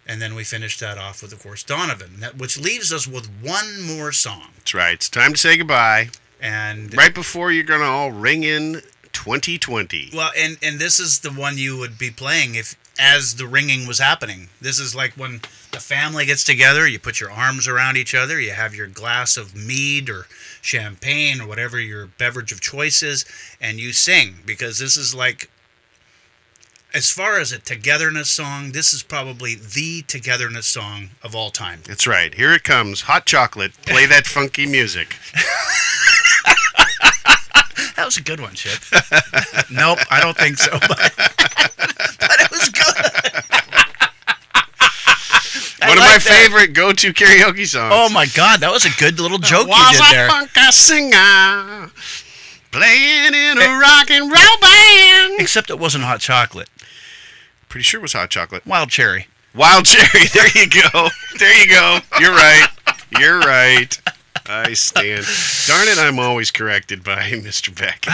[0.07, 3.27] and then we finished that off with, of course, Donovan, that, which leaves us with
[3.41, 4.47] one more song.
[4.57, 4.93] That's right.
[4.95, 6.09] It's time to say goodbye.
[6.41, 8.81] And Right before you're going to all ring in
[9.11, 10.11] 2020.
[10.13, 13.87] well, and and this is the one you would be playing if as the ringing
[13.87, 14.49] was happening.
[14.61, 18.39] This is like when the family gets together, you put your arms around each other,
[18.39, 20.27] you have your glass of mead or
[20.61, 23.25] champagne or whatever your beverage of choice is,
[23.61, 25.49] and you sing because this is like
[26.93, 31.81] as far as a togetherness song, this is probably the togetherness song of all time.
[31.85, 32.33] That's right.
[32.33, 33.01] Here it comes.
[33.01, 33.73] Hot chocolate.
[33.85, 35.15] Play that funky music.
[37.95, 38.79] That was a good one, Chip.
[39.69, 40.71] nope, I don't think so.
[40.87, 41.11] But,
[42.19, 42.95] but it was good.
[45.81, 46.21] One of my that.
[46.21, 47.93] favorite go-to karaoke songs.
[47.95, 50.29] Oh my God, that was a good little joke you Was did a there.
[50.29, 51.91] funky singer
[52.71, 55.39] playing in a rock and roll band.
[55.39, 56.69] Except it wasn't hot chocolate.
[57.69, 58.65] Pretty sure it was hot chocolate.
[58.65, 59.27] Wild cherry.
[59.55, 60.25] Wild cherry.
[60.33, 61.09] There you go.
[61.37, 61.99] There you go.
[62.19, 62.67] You're right.
[63.17, 63.99] You're right.
[64.47, 65.25] I stand.
[65.67, 67.75] Darn it, I'm always corrected by Mr.
[67.75, 68.05] Beck.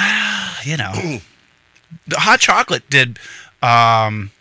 [0.65, 0.91] You know,
[2.07, 3.19] the hot chocolate did
[3.61, 4.31] um,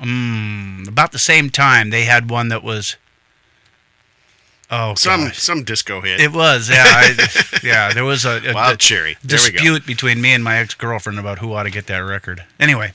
[0.00, 1.90] mm, about the same time.
[1.90, 2.96] They had one that was
[4.68, 5.38] Oh, some gosh.
[5.38, 6.20] some disco hit.
[6.20, 7.92] It was, yeah, I, yeah.
[7.92, 9.16] There was a, a Wild a Cherry.
[9.22, 12.42] There dispute between me and my ex girlfriend about who ought to get that record.
[12.58, 12.92] Anyway,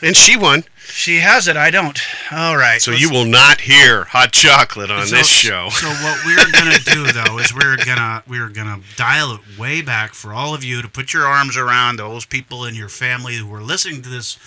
[0.00, 0.64] and she won.
[0.78, 1.58] She has it.
[1.58, 2.00] I don't.
[2.32, 2.80] All right.
[2.80, 5.68] So you will not hear hot chocolate on So- this show.
[5.68, 10.14] So what we're gonna do though is we're gonna we're gonna dial it way back
[10.14, 13.52] for all of you to put your arms around those people in your family who
[13.54, 14.38] are listening to this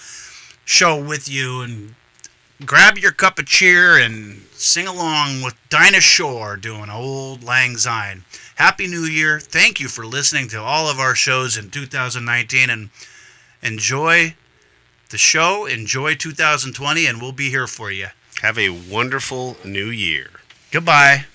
[0.66, 1.96] show with you and
[2.66, 8.24] grab your cup of cheer and sing along with Dinah Shore doing Auld Lang Syne.
[8.56, 9.40] Happy New Year.
[9.40, 12.90] Thank you for listening to all of our shows in 2019 and
[13.62, 14.36] enjoy
[15.10, 18.08] the show, enjoy 2020 and we'll be here for you.
[18.42, 20.30] Have a wonderful new year.
[20.72, 21.26] Goodbye.